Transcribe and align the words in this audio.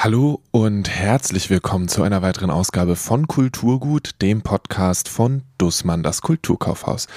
Hallo 0.00 0.44
und 0.52 0.88
herzlich 0.88 1.50
willkommen 1.50 1.88
zu 1.88 2.04
einer 2.04 2.22
weiteren 2.22 2.50
Ausgabe 2.50 2.94
von 2.94 3.26
Kulturgut, 3.26 4.22
dem 4.22 4.42
Podcast 4.42 5.08
von 5.08 5.42
Dussmann, 5.58 6.04
das 6.04 6.22
Kulturkaufhaus. 6.22 7.08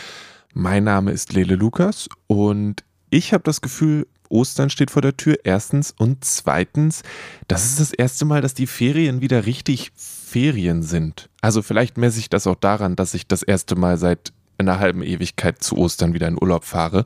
Mein 0.56 0.86
Name 0.86 1.12
ist 1.12 1.32
Lele 1.32 1.54
Lukas 1.54 2.10
und 2.26 2.84
ich 3.12 3.34
habe 3.34 3.44
das 3.44 3.62
Gefühl, 3.62 4.08
Ostern 4.30 4.72
steht 4.72 4.90
vor 4.90 5.04
der 5.04 5.16
Tür, 5.16 5.38
erstens. 5.44 5.94
Und 5.96 6.26
zweitens, 6.26 7.04
das 7.48 7.66
ist 7.66 7.80
das 7.80 7.94
erste 7.94 8.26
Mal, 8.26 8.42
dass 8.42 8.56
die 8.56 8.66
Ferien 8.66 9.22
wieder 9.22 9.46
richtig 9.46 9.92
Ferien 9.96 10.82
sind. 10.82 11.30
Also 11.40 11.62
vielleicht 11.62 12.00
messe 12.00 12.18
ich 12.18 12.32
das 12.32 12.48
auch 12.48 12.56
daran, 12.56 12.96
dass 12.96 13.14
ich 13.14 13.28
das 13.28 13.44
erste 13.44 13.76
Mal 13.76 13.98
seit 13.98 14.34
einer 14.58 14.80
halben 14.80 15.04
Ewigkeit 15.04 15.62
zu 15.64 15.78
Ostern 15.78 16.16
wieder 16.16 16.28
in 16.28 16.42
Urlaub 16.42 16.64
fahre, 16.64 17.06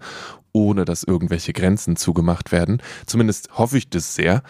ohne 0.54 0.86
dass 0.86 1.04
irgendwelche 1.04 1.52
Grenzen 1.52 1.98
zugemacht 1.98 2.54
werden. 2.54 2.82
Zumindest 3.08 3.50
hoffe 3.58 3.78
ich 3.78 3.90
das 3.90 4.16
sehr. 4.16 4.42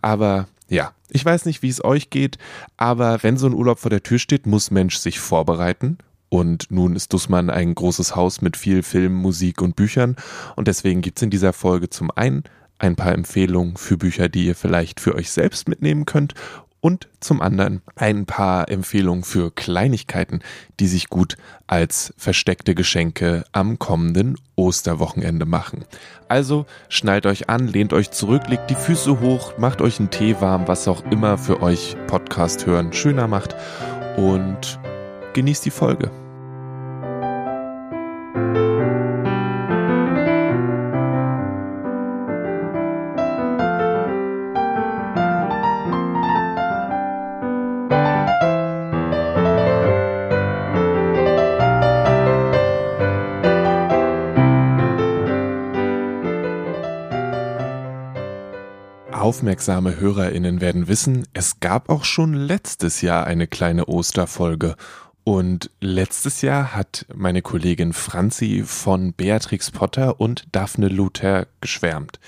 Aber 0.00 0.48
ja, 0.70 0.92
ich 1.10 1.24
weiß 1.24 1.44
nicht, 1.44 1.62
wie 1.62 1.68
es 1.68 1.84
euch 1.84 2.10
geht, 2.10 2.38
aber 2.76 3.22
wenn 3.22 3.36
so 3.36 3.46
ein 3.46 3.54
Urlaub 3.54 3.80
vor 3.80 3.90
der 3.90 4.02
Tür 4.02 4.18
steht, 4.18 4.46
muss 4.46 4.70
Mensch 4.70 4.96
sich 4.96 5.18
vorbereiten. 5.18 5.98
Und 6.28 6.70
nun 6.70 6.94
ist 6.94 7.12
Dussmann 7.12 7.50
ein 7.50 7.74
großes 7.74 8.14
Haus 8.14 8.40
mit 8.40 8.56
viel 8.56 8.84
Film, 8.84 9.14
Musik 9.14 9.60
und 9.60 9.74
Büchern. 9.74 10.14
Und 10.54 10.68
deswegen 10.68 11.02
gibt 11.02 11.18
es 11.18 11.22
in 11.24 11.30
dieser 11.30 11.52
Folge 11.52 11.90
zum 11.90 12.12
einen 12.14 12.44
ein 12.78 12.94
paar 12.94 13.12
Empfehlungen 13.12 13.76
für 13.76 13.96
Bücher, 13.96 14.28
die 14.28 14.46
ihr 14.46 14.54
vielleicht 14.54 15.00
für 15.00 15.16
euch 15.16 15.30
selbst 15.32 15.68
mitnehmen 15.68 16.06
könnt 16.06 16.34
und 16.80 17.08
zum 17.20 17.40
anderen 17.40 17.82
ein 17.96 18.26
paar 18.26 18.68
Empfehlungen 18.68 19.24
für 19.24 19.50
Kleinigkeiten, 19.50 20.40
die 20.78 20.86
sich 20.86 21.08
gut 21.08 21.36
als 21.66 22.14
versteckte 22.16 22.74
Geschenke 22.74 23.44
am 23.52 23.78
kommenden 23.78 24.36
Osterwochenende 24.56 25.46
machen. 25.46 25.84
Also 26.28 26.66
schnallt 26.88 27.26
euch 27.26 27.48
an, 27.48 27.66
lehnt 27.66 27.92
euch 27.92 28.10
zurück, 28.10 28.48
legt 28.48 28.70
die 28.70 28.74
Füße 28.74 29.20
hoch, 29.20 29.58
macht 29.58 29.80
euch 29.82 29.98
einen 29.98 30.10
Tee 30.10 30.40
warm, 30.40 30.68
was 30.68 30.88
auch 30.88 31.04
immer 31.10 31.38
für 31.38 31.62
euch 31.62 31.96
Podcast 32.06 32.66
hören 32.66 32.92
schöner 32.92 33.26
macht 33.26 33.54
und 34.16 34.78
genießt 35.34 35.64
die 35.64 35.70
Folge. 35.70 36.10
Aufmerksame 59.30 60.00
Hörerinnen 60.00 60.60
werden 60.60 60.88
wissen, 60.88 61.24
es 61.34 61.60
gab 61.60 61.88
auch 61.88 62.02
schon 62.02 62.34
letztes 62.34 63.00
Jahr 63.00 63.28
eine 63.28 63.46
kleine 63.46 63.86
Osterfolge. 63.86 64.74
Und 65.22 65.70
letztes 65.80 66.42
Jahr 66.42 66.74
hat 66.74 67.06
meine 67.14 67.40
Kollegin 67.40 67.92
Franzi 67.92 68.64
von 68.66 69.12
Beatrix 69.12 69.70
Potter 69.70 70.20
und 70.20 70.48
Daphne 70.50 70.88
Luther 70.88 71.46
geschwärmt. 71.60 72.18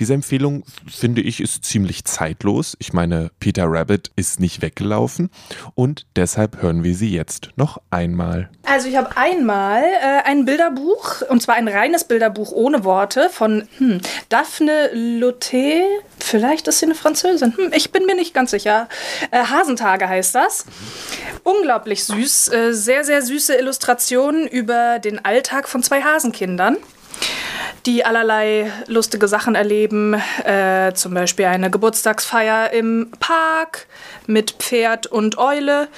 Diese 0.00 0.14
Empfehlung, 0.14 0.64
finde 0.90 1.20
ich, 1.20 1.40
ist 1.40 1.64
ziemlich 1.64 2.04
zeitlos. 2.04 2.76
Ich 2.78 2.92
meine, 2.92 3.30
Peter 3.40 3.64
Rabbit 3.66 4.10
ist 4.16 4.40
nicht 4.40 4.62
weggelaufen 4.62 5.30
und 5.74 6.06
deshalb 6.16 6.62
hören 6.62 6.82
wir 6.84 6.94
sie 6.94 7.10
jetzt 7.10 7.50
noch 7.56 7.80
einmal. 7.90 8.48
Also 8.64 8.88
ich 8.88 8.96
habe 8.96 9.16
einmal 9.16 9.82
äh, 9.82 10.22
ein 10.24 10.44
Bilderbuch, 10.44 11.22
und 11.28 11.42
zwar 11.42 11.56
ein 11.56 11.68
reines 11.68 12.04
Bilderbuch 12.04 12.52
ohne 12.52 12.84
Worte 12.84 13.28
von 13.28 13.68
hm, 13.78 14.00
Daphne 14.28 14.90
Lotte. 14.94 15.82
Vielleicht 16.18 16.68
ist 16.68 16.78
sie 16.78 16.86
eine 16.86 16.94
Französin. 16.94 17.56
Hm, 17.56 17.72
ich 17.74 17.92
bin 17.92 18.06
mir 18.06 18.14
nicht 18.14 18.34
ganz 18.34 18.52
sicher. 18.52 18.88
Äh, 19.30 19.44
Hasentage 19.44 20.08
heißt 20.08 20.34
das. 20.34 20.64
Unglaublich 21.42 22.04
süß. 22.04 22.48
Äh, 22.48 22.72
sehr, 22.72 23.04
sehr 23.04 23.22
süße 23.22 23.54
Illustrationen 23.54 24.46
über 24.46 24.98
den 24.98 25.24
Alltag 25.24 25.68
von 25.68 25.82
zwei 25.82 26.02
Hasenkindern 26.02 26.76
die 27.86 28.04
allerlei 28.04 28.70
lustige 28.86 29.28
Sachen 29.28 29.54
erleben, 29.54 30.14
äh, 30.44 30.92
zum 30.94 31.14
Beispiel 31.14 31.46
eine 31.46 31.70
Geburtstagsfeier 31.70 32.72
im 32.72 33.10
Park 33.18 33.86
mit 34.26 34.50
Pferd 34.52 35.06
und 35.06 35.38
Eule, 35.38 35.88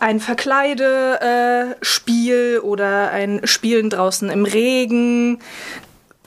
ein 0.00 0.18
Verkleidespiel 0.20 2.56
äh, 2.56 2.58
oder 2.58 3.10
ein 3.10 3.40
Spielen 3.44 3.90
draußen 3.90 4.28
im 4.28 4.44
Regen, 4.44 5.38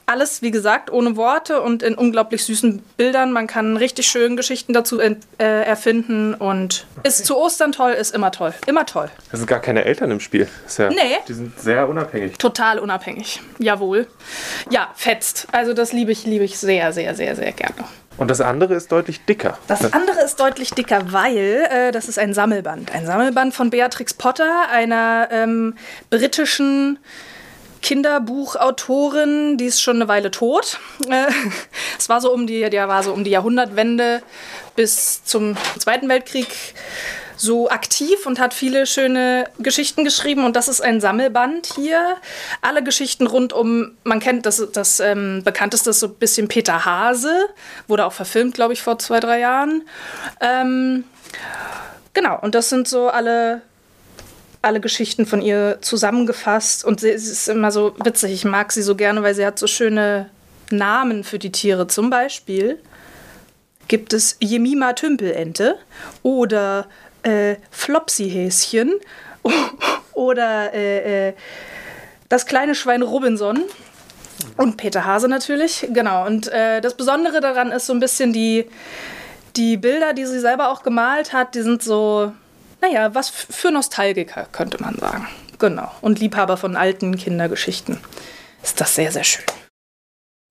alles, 0.08 0.42
wie 0.42 0.50
gesagt, 0.50 0.90
ohne 0.90 1.16
Worte 1.16 1.60
und 1.60 1.82
in 1.82 1.94
unglaublich 1.94 2.44
süßen 2.44 2.82
Bildern. 2.96 3.32
Man 3.32 3.46
kann 3.46 3.76
richtig 3.76 4.06
schön 4.06 4.36
Geschichten 4.36 4.72
dazu 4.72 5.00
äh, 5.00 5.16
erfinden 5.38 6.34
und 6.34 6.86
okay. 6.96 7.08
ist 7.08 7.26
zu 7.26 7.36
Ostern 7.36 7.72
toll, 7.72 7.92
ist 7.92 8.14
immer 8.14 8.32
toll. 8.32 8.54
Immer 8.66 8.86
toll. 8.86 9.10
Es 9.30 9.38
sind 9.38 9.46
gar 9.46 9.60
keine 9.60 9.84
Eltern 9.84 10.10
im 10.10 10.20
Spiel. 10.20 10.48
Ja, 10.78 10.88
nee. 10.88 10.96
Die 11.28 11.34
sind 11.34 11.58
sehr 11.60 11.88
unabhängig. 11.88 12.38
Total 12.38 12.78
unabhängig. 12.78 13.40
Jawohl. 13.58 14.06
Ja, 14.70 14.88
fetzt. 14.94 15.46
Also 15.52 15.74
das 15.74 15.92
liebe 15.92 16.10
ich, 16.10 16.24
liebe 16.24 16.44
ich 16.44 16.58
sehr, 16.58 16.92
sehr, 16.92 17.14
sehr, 17.14 17.36
sehr 17.36 17.52
gerne. 17.52 17.84
Und 18.16 18.30
das 18.30 18.40
andere 18.40 18.74
ist 18.74 18.90
deutlich 18.90 19.24
dicker. 19.26 19.58
Das 19.68 19.92
andere 19.92 20.20
ist 20.24 20.40
deutlich 20.40 20.70
dicker, 20.70 21.12
weil 21.12 21.66
äh, 21.70 21.92
das 21.92 22.08
ist 22.08 22.18
ein 22.18 22.34
Sammelband. 22.34 22.92
Ein 22.92 23.06
Sammelband 23.06 23.54
von 23.54 23.70
Beatrix 23.70 24.12
Potter, 24.12 24.68
einer 24.70 25.28
ähm, 25.30 25.74
britischen 26.10 26.98
Kinderbuchautorin, 27.82 29.56
die 29.56 29.66
ist 29.66 29.80
schon 29.80 29.96
eine 29.96 30.08
Weile 30.08 30.30
tot. 30.30 30.78
Äh, 31.08 31.26
es 31.98 32.08
war 32.08 32.20
so 32.20 32.32
um 32.32 32.46
die, 32.46 32.68
der 32.70 32.88
war 32.88 33.02
so 33.02 33.12
um 33.12 33.24
die 33.24 33.30
Jahrhundertwende 33.30 34.22
bis 34.76 35.24
zum 35.24 35.56
Zweiten 35.78 36.08
Weltkrieg 36.08 36.48
so 37.38 37.70
aktiv 37.70 38.26
und 38.26 38.40
hat 38.40 38.52
viele 38.52 38.86
schöne 38.86 39.44
Geschichten 39.58 40.04
geschrieben. 40.04 40.44
Und 40.44 40.56
das 40.56 40.68
ist 40.68 40.80
ein 40.80 41.00
Sammelband 41.00 41.66
hier. 41.74 42.16
Alle 42.60 42.82
Geschichten 42.82 43.26
rund 43.26 43.52
um, 43.52 43.92
man 44.04 44.20
kennt 44.20 44.44
das, 44.44 44.66
das 44.72 45.00
ähm, 45.00 45.42
bekannteste 45.44 45.90
ist 45.90 46.00
so 46.00 46.08
ein 46.08 46.14
bisschen 46.14 46.48
Peter 46.48 46.84
Hase, 46.84 47.48
wurde 47.86 48.04
auch 48.04 48.12
verfilmt, 48.12 48.54
glaube 48.54 48.72
ich, 48.72 48.82
vor 48.82 48.98
zwei, 48.98 49.20
drei 49.20 49.38
Jahren. 49.38 49.82
Ähm, 50.40 51.04
genau, 52.12 52.38
und 52.40 52.54
das 52.54 52.68
sind 52.68 52.88
so 52.88 53.08
alle 53.08 53.62
alle 54.62 54.80
Geschichten 54.80 55.26
von 55.26 55.40
ihr 55.40 55.78
zusammengefasst 55.80 56.84
und 56.84 57.00
sie, 57.00 57.10
ist 57.10 57.48
immer 57.48 57.70
so 57.70 57.94
witzig. 58.02 58.32
Ich 58.32 58.44
mag 58.44 58.72
sie 58.72 58.82
so 58.82 58.96
gerne, 58.96 59.22
weil 59.22 59.34
sie 59.34 59.46
hat 59.46 59.58
so 59.58 59.66
schöne 59.66 60.30
Namen 60.70 61.24
für 61.24 61.38
die 61.38 61.52
Tiere. 61.52 61.86
Zum 61.86 62.10
Beispiel 62.10 62.78
gibt 63.86 64.12
es 64.12 64.36
Jemima 64.40 64.92
Tümpelente 64.92 65.76
oder 66.22 66.86
äh, 67.22 67.56
Flopsy-Häschen 67.70 68.92
oder 70.12 70.74
äh, 70.74 71.28
äh, 71.28 71.34
das 72.28 72.46
kleine 72.46 72.74
Schwein 72.74 73.02
Robinson. 73.02 73.62
Und 74.56 74.76
Peter 74.76 75.04
Hase 75.04 75.28
natürlich, 75.28 75.88
genau. 75.92 76.26
Und 76.26 76.48
äh, 76.48 76.80
das 76.80 76.94
Besondere 76.94 77.40
daran 77.40 77.72
ist 77.72 77.86
so 77.86 77.92
ein 77.92 78.00
bisschen 78.00 78.32
die, 78.32 78.66
die 79.56 79.76
Bilder, 79.76 80.12
die 80.12 80.26
sie 80.26 80.38
selber 80.38 80.70
auch 80.70 80.82
gemalt 80.82 81.32
hat, 81.32 81.54
die 81.54 81.62
sind 81.62 81.82
so, 81.82 82.32
naja, 82.80 83.14
was 83.14 83.28
für 83.30 83.70
Nostalgiker, 83.70 84.46
könnte 84.52 84.82
man 84.82 84.96
sagen. 84.96 85.26
Genau. 85.58 85.90
Und 86.00 86.20
Liebhaber 86.20 86.56
von 86.56 86.76
alten 86.76 87.16
Kindergeschichten 87.16 87.98
ist 88.62 88.80
das 88.80 88.94
sehr, 88.94 89.12
sehr 89.12 89.24
schön. 89.24 89.44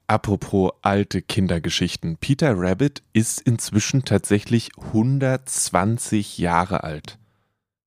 Apropos 0.08 0.72
alte 0.84 1.22
Kindergeschichten. 1.22 2.18
Peter 2.18 2.54
Rabbit 2.56 3.02
ist 3.14 3.42
inzwischen 3.42 4.06
tatsächlich 4.06 4.70
120 4.78 6.38
Jahre 6.38 6.84
alt. 6.84 7.18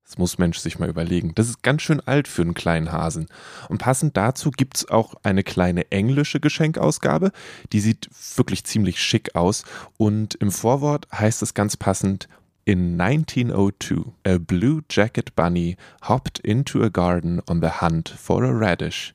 Das 0.04 0.16
muss 0.16 0.38
Mensch 0.38 0.58
sich 0.58 0.78
mal 0.78 0.88
überlegen. 0.88 1.34
Das 1.34 1.48
ist 1.48 1.62
ganz 1.62 1.82
schön 1.82 2.00
alt 2.00 2.28
für 2.28 2.40
einen 2.40 2.54
kleinen 2.54 2.92
Hasen. 2.92 3.28
Und 3.68 3.76
passend 3.78 4.16
dazu 4.16 4.50
gibt 4.50 4.78
es 4.78 4.88
auch 4.88 5.14
eine 5.22 5.44
kleine 5.44 5.92
englische 5.92 6.40
Geschenkausgabe. 6.40 7.30
Die 7.72 7.80
sieht 7.80 8.08
wirklich 8.36 8.64
ziemlich 8.64 9.02
schick 9.02 9.34
aus. 9.34 9.64
Und 9.98 10.34
im 10.36 10.50
Vorwort 10.50 11.06
heißt 11.12 11.42
es 11.42 11.52
ganz 11.52 11.76
passend 11.76 12.26
In 12.68 12.98
1902, 12.98 14.12
a 14.26 14.38
blue 14.38 14.82
jacket 14.90 15.34
bunny 15.34 15.78
hopped 16.02 16.38
into 16.40 16.82
a 16.82 16.90
garden 16.90 17.40
on 17.48 17.60
the 17.60 17.80
hunt 17.80 18.10
for 18.10 18.44
a 18.44 18.52
radish. 18.52 19.14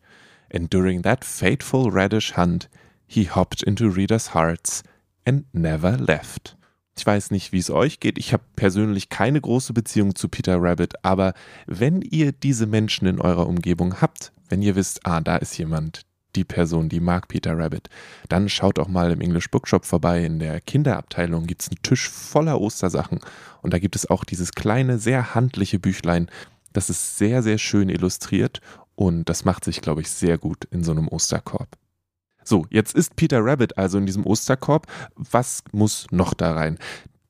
And 0.50 0.72
during 0.72 1.04
that 1.04 1.24
fateful 1.24 1.92
radish 1.92 2.32
hunt, 2.32 2.68
he 3.06 3.26
hopped 3.26 3.62
into 3.62 3.92
readers' 3.92 4.34
hearts 4.34 4.82
and 5.24 5.46
never 5.54 5.96
left. 5.98 6.56
Ich 6.98 7.06
weiß 7.06 7.30
nicht, 7.30 7.52
wie 7.52 7.60
es 7.60 7.70
euch 7.70 8.00
geht. 8.00 8.18
Ich 8.18 8.34
habe 8.34 8.42
persönlich 8.56 9.10
keine 9.10 9.40
große 9.40 9.74
Beziehung 9.74 10.16
zu 10.16 10.30
Peter 10.30 10.60
Rabbit, 10.60 11.06
aber 11.06 11.36
wenn 11.68 12.02
ihr 12.02 12.32
diese 12.32 12.66
Menschen 12.66 13.06
in 13.06 13.22
eurer 13.22 13.46
Umgebung 13.46 14.02
habt, 14.02 14.34
wenn 14.50 14.64
ihr 14.64 14.76
wisst, 14.76 15.06
ah, 15.06 15.22
da 15.22 15.36
ist 15.36 15.56
jemand, 15.60 16.08
die 16.36 16.44
Person, 16.44 16.90
die 16.90 17.00
mag 17.00 17.28
Peter 17.28 17.58
Rabbit, 17.58 17.90
dann 18.30 18.50
schaut 18.50 18.80
auch 18.80 18.88
mal 18.88 19.12
im 19.12 19.22
English 19.22 19.50
Bookshop 19.50 19.86
vorbei. 19.86 20.24
In 20.24 20.40
der 20.40 20.62
Kinderabteilung 20.62 21.46
gibt 21.46 21.62
es 21.62 21.70
einen 21.70 21.82
Tisch 21.84 22.10
voller 22.10 22.60
Ostersachen. 22.60 23.20
Und 23.62 23.74
da 23.74 23.80
gibt 23.80 23.96
es 23.96 24.10
auch 24.10 24.24
dieses 24.24 24.52
kleine, 24.52 25.00
sehr 25.00 25.36
handliche 25.36 25.80
Büchlein. 25.80 26.30
Das 26.74 26.90
ist 26.90 27.18
sehr, 27.18 27.44
sehr 27.44 27.58
schön 27.58 27.90
illustriert 27.90 28.62
und 28.96 29.30
das 29.30 29.46
macht 29.46 29.64
sich, 29.64 29.82
glaube 29.82 30.02
ich, 30.02 30.10
sehr 30.10 30.38
gut 30.38 30.66
in 30.66 30.84
so 30.84 30.92
einem 30.92 31.08
Osterkorb. 31.08 31.78
So, 32.44 32.66
jetzt 32.70 32.94
ist 32.94 33.16
Peter 33.16 33.44
Rabbit 33.44 33.78
also 33.78 33.98
in 33.98 34.06
diesem 34.06 34.26
Osterkorb. 34.26 34.88
Was 35.16 35.64
muss 35.72 36.08
noch 36.12 36.34
da 36.34 36.54
rein? 36.54 36.78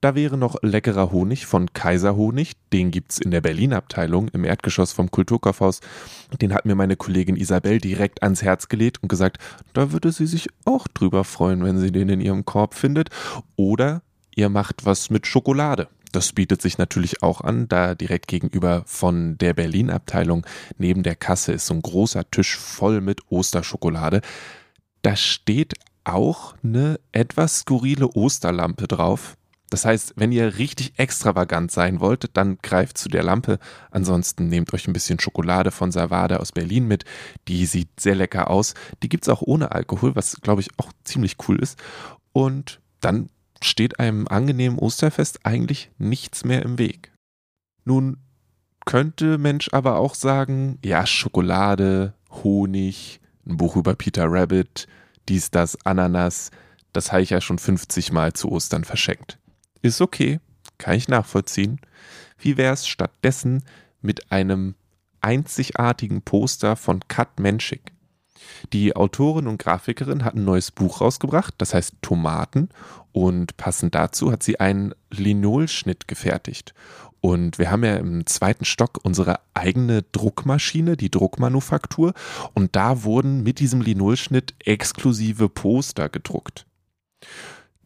Da 0.03 0.15
wäre 0.15 0.37
noch 0.37 0.57
leckerer 0.61 1.13
Honig 1.13 1.45
von 1.45 1.71
Kaiserhonig. 1.71 2.57
Den 2.73 2.91
gibt 2.91 3.13
es 3.13 3.19
in 3.19 3.31
der 3.31 3.39
Berlin-Abteilung 3.39 4.27
im 4.33 4.43
Erdgeschoss 4.43 4.91
vom 4.91 5.09
Kulturkaufhaus. 5.09 5.79
Den 6.41 6.53
hat 6.53 6.65
mir 6.65 6.75
meine 6.75 6.97
Kollegin 6.97 7.37
Isabel 7.37 7.79
direkt 7.79 8.21
ans 8.21 8.41
Herz 8.41 8.67
gelegt 8.67 9.01
und 9.01 9.07
gesagt, 9.07 9.37
da 9.71 9.93
würde 9.93 10.11
sie 10.11 10.25
sich 10.25 10.49
auch 10.65 10.89
drüber 10.89 11.23
freuen, 11.23 11.63
wenn 11.63 11.79
sie 11.79 11.93
den 11.93 12.09
in 12.09 12.19
ihrem 12.19 12.43
Korb 12.43 12.73
findet. 12.73 13.11
Oder 13.55 14.01
ihr 14.35 14.49
macht 14.49 14.85
was 14.85 15.09
mit 15.09 15.25
Schokolade. 15.25 15.87
Das 16.11 16.33
bietet 16.33 16.61
sich 16.61 16.77
natürlich 16.77 17.23
auch 17.23 17.39
an, 17.39 17.69
da 17.69 17.95
direkt 17.95 18.27
gegenüber 18.27 18.83
von 18.85 19.37
der 19.37 19.53
Berlin-Abteilung 19.53 20.45
neben 20.77 21.03
der 21.03 21.15
Kasse 21.15 21.53
ist 21.53 21.67
so 21.67 21.75
ein 21.75 21.81
großer 21.81 22.29
Tisch 22.29 22.57
voll 22.57 22.99
mit 22.99 23.21
Osterschokolade. 23.29 24.19
Da 25.01 25.15
steht 25.15 25.75
auch 26.03 26.55
eine 26.61 26.99
etwas 27.13 27.59
skurrile 27.59 28.09
Osterlampe 28.09 28.89
drauf. 28.89 29.37
Das 29.73 29.85
heißt, 29.85 30.13
wenn 30.17 30.31
ihr 30.31 30.59
richtig 30.59 30.99
extravagant 30.99 31.71
sein 31.71 31.99
wollt, 31.99 32.37
dann 32.37 32.59
greift 32.61 32.95
zu 32.95 33.09
der 33.09 33.23
Lampe. 33.23 33.57
Ansonsten 33.89 34.47
nehmt 34.47 34.71
euch 34.71 34.87
ein 34.87 34.93
bisschen 34.93 35.19
Schokolade 35.19 35.71
von 35.71 35.91
Savada 35.91 36.37
aus 36.37 36.51
Berlin 36.51 36.87
mit. 36.87 37.05
Die 37.47 37.65
sieht 37.65 37.99
sehr 37.99 38.13
lecker 38.13 38.51
aus. 38.51 38.75
Die 39.01 39.09
gibt 39.09 39.23
es 39.23 39.29
auch 39.29 39.41
ohne 39.41 39.71
Alkohol, 39.71 40.15
was 40.15 40.39
glaube 40.41 40.61
ich 40.61 40.69
auch 40.77 40.91
ziemlich 41.03 41.37
cool 41.47 41.57
ist. 41.57 41.81
Und 42.33 42.81
dann 43.01 43.31
steht 43.63 43.97
einem 43.99 44.27
angenehmen 44.27 44.77
Osterfest 44.77 45.43
eigentlich 45.43 45.89
nichts 45.97 46.45
mehr 46.45 46.61
im 46.61 46.77
Weg. 46.77 47.11
Nun 47.83 48.17
könnte 48.85 49.39
Mensch 49.39 49.69
aber 49.71 49.97
auch 49.97 50.13
sagen, 50.13 50.77
ja, 50.85 51.07
Schokolade, 51.07 52.13
Honig, 52.29 53.21
ein 53.47 53.57
Buch 53.57 53.75
über 53.75 53.95
Peter 53.95 54.25
Rabbit, 54.27 54.85
dies, 55.29 55.49
das, 55.49 55.83
Ananas, 55.83 56.51
das 56.91 57.11
habe 57.11 57.23
ich 57.23 57.31
ja 57.31 57.41
schon 57.41 57.57
50 57.57 58.11
Mal 58.11 58.33
zu 58.33 58.51
Ostern 58.51 58.83
verschenkt. 58.83 59.39
Ist 59.83 59.99
okay, 59.99 60.39
kann 60.77 60.95
ich 60.95 61.09
nachvollziehen. 61.09 61.81
Wie 62.37 62.55
wäre 62.55 62.73
es 62.73 62.87
stattdessen 62.87 63.65
mit 64.01 64.31
einem 64.31 64.75
einzigartigen 65.19 66.21
Poster 66.21 66.77
von 66.77 67.01
Kat 67.09 67.37
Menschik? 67.37 67.91
Die 68.71 68.95
Autorin 68.95 69.45
und 69.45 69.57
Grafikerin 69.61 70.23
hat 70.23 70.35
ein 70.35 70.45
neues 70.45 70.71
Buch 70.71 71.01
rausgebracht, 71.01 71.55
das 71.57 71.73
heißt 71.73 71.95
Tomaten. 72.01 72.69
Und 73.11 73.57
passend 73.57 73.93
dazu 73.93 74.31
hat 74.31 74.41
sie 74.41 74.57
einen 74.61 74.95
Linolschnitt 75.11 76.07
gefertigt. 76.07 76.73
Und 77.19 77.59
wir 77.59 77.69
haben 77.69 77.83
ja 77.83 77.97
im 77.97 78.25
zweiten 78.25 78.63
Stock 78.63 79.01
unsere 79.03 79.41
eigene 79.53 80.03
Druckmaschine, 80.13 80.95
die 80.95 81.11
Druckmanufaktur. 81.11 82.13
Und 82.53 82.77
da 82.77 83.03
wurden 83.03 83.43
mit 83.43 83.59
diesem 83.59 83.81
Linolschnitt 83.81 84.53
exklusive 84.59 85.49
Poster 85.49 86.07
gedruckt. 86.07 86.65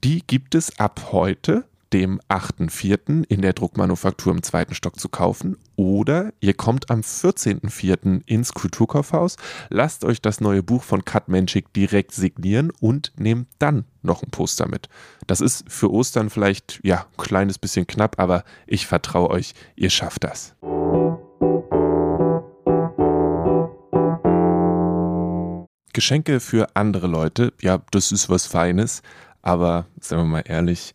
Die 0.04 0.22
gibt 0.28 0.54
es 0.54 0.80
ab 0.80 1.10
heute 1.12 1.66
dem 1.94 2.20
8.4. 2.30 3.24
in 3.28 3.42
der 3.42 3.54
Druckmanufaktur 3.54 4.34
im 4.34 4.44
zweiten 4.44 4.74
Stock 4.74 5.00
zu 5.00 5.10
kaufen. 5.10 5.58
Oder 5.76 6.34
ihr 6.40 6.54
kommt 6.54 6.90
am 6.90 7.02
14.4. 7.02 8.22
ins 8.26 8.54
Kulturkaufhaus, 8.54 9.38
lasst 9.70 10.04
euch 10.04 10.22
das 10.22 10.42
neue 10.42 10.64
Buch 10.64 10.84
von 10.84 11.06
Kat 11.06 11.30
Menschik 11.30 11.72
direkt 11.74 12.12
signieren 12.14 12.72
und 12.80 13.14
nehmt 13.18 13.48
dann 13.60 13.86
noch 14.02 14.24
ein 14.24 14.32
Poster 14.32 14.68
mit. 14.68 14.90
Das 15.28 15.42
ist 15.42 15.66
für 15.72 15.92
Ostern 15.92 16.30
vielleicht, 16.30 16.80
ja, 16.84 17.06
ein 17.18 17.24
kleines 17.24 17.58
bisschen 17.58 17.88
knapp, 17.88 18.20
aber 18.20 18.44
ich 18.66 18.88
vertraue 18.88 19.30
euch, 19.30 19.54
ihr 19.76 19.90
schafft 19.90 20.24
das. 20.24 20.56
Geschenke 25.94 26.40
für 26.40 26.76
andere 26.76 27.08
Leute, 27.08 27.54
ja, 27.60 27.82
das 27.90 28.12
ist 28.12 28.30
was 28.30 28.46
Feines, 28.46 29.02
aber 29.42 29.88
sagen 30.00 30.22
wir 30.22 30.28
mal 30.28 30.44
ehrlich, 30.46 30.94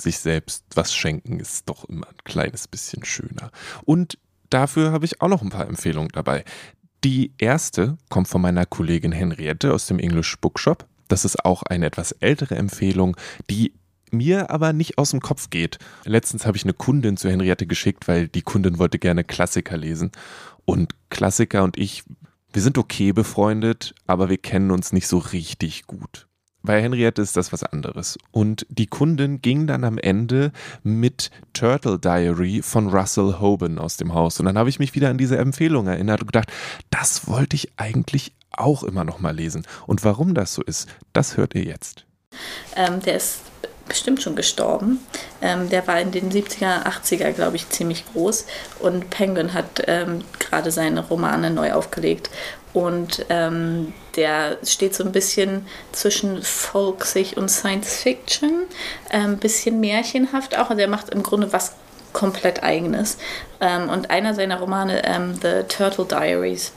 sich 0.00 0.18
selbst 0.18 0.64
was 0.74 0.94
schenken 0.94 1.40
ist 1.40 1.68
doch 1.68 1.84
immer 1.84 2.08
ein 2.08 2.24
kleines 2.24 2.68
bisschen 2.68 3.04
schöner. 3.04 3.50
Und 3.84 4.18
dafür 4.50 4.92
habe 4.92 5.04
ich 5.04 5.20
auch 5.20 5.28
noch 5.28 5.42
ein 5.42 5.50
paar 5.50 5.66
Empfehlungen 5.66 6.10
dabei. 6.12 6.44
Die 7.04 7.32
erste 7.38 7.96
kommt 8.08 8.28
von 8.28 8.42
meiner 8.42 8.66
Kollegin 8.66 9.12
Henriette 9.12 9.72
aus 9.74 9.86
dem 9.86 9.98
English 9.98 10.36
Bookshop. 10.40 10.86
Das 11.08 11.24
ist 11.24 11.44
auch 11.44 11.62
eine 11.64 11.86
etwas 11.86 12.12
ältere 12.12 12.54
Empfehlung, 12.54 13.16
die 13.50 13.74
mir 14.12 14.50
aber 14.50 14.72
nicht 14.72 14.98
aus 14.98 15.10
dem 15.10 15.20
Kopf 15.20 15.50
geht. 15.50 15.78
Letztens 16.04 16.46
habe 16.46 16.56
ich 16.56 16.64
eine 16.64 16.74
Kundin 16.74 17.16
zu 17.16 17.30
Henriette 17.30 17.66
geschickt, 17.66 18.08
weil 18.08 18.28
die 18.28 18.42
Kundin 18.42 18.78
wollte 18.78 18.98
gerne 18.98 19.24
Klassiker 19.24 19.76
lesen. 19.76 20.12
Und 20.64 20.94
Klassiker 21.10 21.64
und 21.64 21.76
ich, 21.76 22.04
wir 22.52 22.62
sind 22.62 22.78
okay 22.78 23.12
befreundet, 23.12 23.94
aber 24.06 24.28
wir 24.28 24.38
kennen 24.38 24.70
uns 24.70 24.92
nicht 24.92 25.08
so 25.08 25.18
richtig 25.18 25.86
gut. 25.86 26.28
Bei 26.62 26.80
Henriette 26.80 27.22
ist 27.22 27.36
das 27.36 27.52
was 27.52 27.64
anderes. 27.64 28.18
Und 28.30 28.66
die 28.68 28.86
Kundin 28.86 29.42
ging 29.42 29.66
dann 29.66 29.84
am 29.84 29.98
Ende 29.98 30.52
mit 30.82 31.30
Turtle 31.52 31.98
Diary 31.98 32.62
von 32.62 32.88
Russell 32.88 33.36
Hoban 33.40 33.78
aus 33.78 33.96
dem 33.96 34.14
Haus. 34.14 34.38
Und 34.38 34.46
dann 34.46 34.58
habe 34.58 34.68
ich 34.68 34.78
mich 34.78 34.94
wieder 34.94 35.10
an 35.10 35.18
diese 35.18 35.38
Empfehlung 35.38 35.86
erinnert 35.86 36.20
und 36.20 36.26
gedacht, 36.28 36.52
das 36.90 37.26
wollte 37.26 37.56
ich 37.56 37.72
eigentlich 37.76 38.32
auch 38.52 38.82
immer 38.82 39.04
noch 39.04 39.18
mal 39.18 39.34
lesen. 39.34 39.66
Und 39.86 40.04
warum 40.04 40.34
das 40.34 40.54
so 40.54 40.62
ist, 40.62 40.88
das 41.12 41.36
hört 41.36 41.54
ihr 41.54 41.64
jetzt. 41.64 42.04
Ähm, 42.76 43.00
der 43.00 43.16
ist 43.16 43.40
bestimmt 43.88 44.22
schon 44.22 44.36
gestorben. 44.36 45.00
Ähm, 45.40 45.68
der 45.68 45.86
war 45.86 46.00
in 46.00 46.12
den 46.12 46.30
70er, 46.30 46.86
80er, 46.86 47.32
glaube 47.32 47.56
ich, 47.56 47.68
ziemlich 47.68 48.04
groß. 48.12 48.46
Und 48.80 49.10
Penguin 49.10 49.54
hat 49.54 49.82
ähm, 49.86 50.24
gerade 50.38 50.70
seine 50.70 51.06
Romane 51.06 51.50
neu 51.50 51.72
aufgelegt. 51.72 52.30
Und 52.72 53.26
ähm, 53.28 53.92
der 54.16 54.58
steht 54.64 54.94
so 54.94 55.04
ein 55.04 55.12
bisschen 55.12 55.66
zwischen 55.92 56.42
folksig 56.42 57.36
und 57.36 57.50
Science 57.50 57.96
Fiction, 57.96 58.64
ein 59.10 59.32
ähm, 59.32 59.36
bisschen 59.38 59.80
märchenhaft 59.80 60.56
auch. 60.56 60.70
Also 60.70 60.80
er 60.80 60.88
macht 60.88 61.10
im 61.10 61.22
Grunde 61.22 61.52
was 61.52 61.72
komplett 62.12 62.62
eigenes. 62.62 63.18
Ähm, 63.60 63.88
und 63.88 64.10
einer 64.10 64.34
seiner 64.34 64.58
Romane, 64.58 65.02
ähm, 65.04 65.34
The 65.34 65.64
Turtle 65.68 66.06
Diaries, 66.06 66.72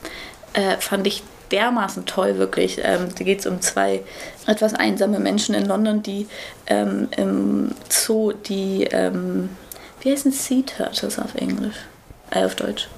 äh, 0.52 0.76
fand 0.78 1.06
ich 1.06 1.22
dermaßen 1.50 2.06
toll, 2.06 2.38
wirklich. 2.38 2.80
Ähm, 2.82 3.08
da 3.16 3.24
geht 3.24 3.40
es 3.40 3.46
um 3.46 3.60
zwei 3.60 4.02
etwas 4.46 4.74
einsame 4.74 5.18
Menschen 5.18 5.54
in 5.54 5.66
London, 5.66 6.02
die 6.02 6.26
ähm, 6.66 7.08
im 7.16 7.72
Zoo 7.88 8.32
die, 8.32 8.84
ähm, 8.84 9.50
wie 10.00 10.12
heißen 10.12 10.32
Sea 10.32 10.62
Turtles 10.62 11.18
auf 11.18 11.34
Englisch? 11.34 11.76
Äh, 12.30 12.44
auf 12.44 12.54
Deutsch. 12.54 12.88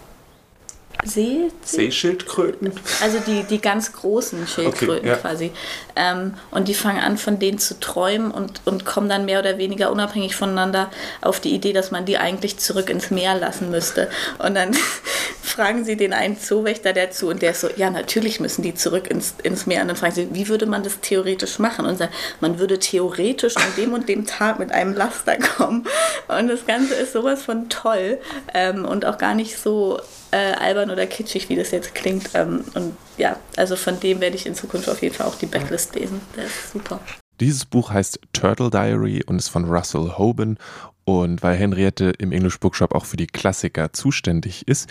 See, 1.05 1.49
Seeschildkröten. 1.65 2.73
Also 3.01 3.19
die, 3.27 3.45
die 3.45 3.61
ganz 3.61 3.93
großen 3.93 4.47
Schildkröten 4.47 4.99
okay, 4.99 5.09
ja. 5.09 5.17
quasi. 5.17 5.53
Ähm, 5.99 6.35
und 6.53 6.69
die 6.69 6.75
fangen 6.75 7.01
an, 7.01 7.19
von 7.19 7.39
denen 7.39 7.59
zu 7.59 7.81
träumen 7.81 8.31
und, 8.31 8.61
und 8.65 8.85
kommen 8.85 9.09
dann 9.09 9.25
mehr 9.25 9.41
oder 9.41 9.59
weniger 9.59 9.91
unabhängig 9.91 10.37
voneinander 10.37 10.91
auf 11.21 11.41
die 11.41 11.53
Idee, 11.55 11.73
dass 11.73 11.91
man 11.91 12.05
die 12.05 12.19
eigentlich 12.19 12.59
zurück 12.59 12.89
ins 12.89 13.11
Meer 13.11 13.35
lassen 13.35 13.71
müsste. 13.71 14.09
Und 14.39 14.55
dann 14.55 14.77
fragen 15.43 15.85
sie 15.85 15.97
den 15.97 16.13
einen 16.13 16.39
Zoowächter 16.39 16.93
dazu 16.93 17.29
und 17.29 17.43
der 17.43 17.51
ist 17.51 17.63
so, 17.63 17.69
ja, 17.77 17.91
natürlich 17.91 18.39
müssen 18.39 18.63
die 18.63 18.75
zurück 18.75 19.11
ins, 19.11 19.35
ins 19.43 19.67
Meer. 19.67 19.83
Und 19.83 19.89
dann 19.89 19.97
fragen 19.97 20.15
sie, 20.15 20.29
wie 20.33 20.49
würde 20.49 20.67
man 20.67 20.85
das 20.85 21.01
theoretisch 21.01 21.59
machen? 21.59 21.85
Und 21.85 21.99
sagt, 21.99 22.15
man 22.41 22.61
würde 22.61 22.79
theoretisch 22.79 23.57
an 23.57 23.75
dem 23.77 23.93
und 23.93 24.09
dem 24.09 24.27
Tag 24.27 24.61
mit 24.61 24.71
einem 24.71 24.95
Laster 24.95 25.37
kommen. 25.37 25.85
Und 26.29 26.49
das 26.49 26.65
Ganze 26.67 26.95
ist 26.95 27.13
sowas 27.13 27.43
von 27.43 27.69
toll 27.69 28.19
ähm, 28.55 28.85
und 28.85 29.05
auch 29.05 29.19
gar 29.19 29.35
nicht 29.35 29.59
so 29.59 30.01
äh, 30.31 30.53
albern 30.53 30.91
oder 30.91 31.07
kitschig, 31.07 31.49
wie 31.49 31.57
das 31.57 31.71
jetzt 31.71 31.95
klingt. 31.95 32.31
Ähm, 32.35 32.65
und 32.75 32.97
ja, 33.17 33.37
also 33.57 33.77
von 33.77 33.99
dem 34.01 34.21
werde 34.21 34.37
ich 34.37 34.47
in 34.47 34.55
Zukunft 34.55 34.89
auf 34.89 35.03
jeden 35.03 35.15
Fall 35.15 35.27
auch 35.27 35.37
die 35.37 35.47
Backlist 35.47 35.88
lesen. 35.95 36.21
Der 36.37 36.45
ist 36.45 36.73
super. 36.73 37.01
Dieses 37.41 37.65
Buch 37.65 37.91
heißt 37.91 38.21
Turtle 38.33 38.71
Diary 38.71 39.23
und 39.25 39.37
ist 39.37 39.49
von 39.49 39.65
Russell 39.65 40.19
Hoban. 40.19 40.59
Und 41.05 41.43
weil 41.43 41.57
Henriette 41.57 42.11
im 42.19 42.33
English 42.33 42.61
Bookshop 42.61 42.95
auch 42.95 43.07
für 43.07 43.17
die 43.17 43.27
Klassiker 43.27 43.93
zuständig 43.93 44.69
ist, 44.69 44.91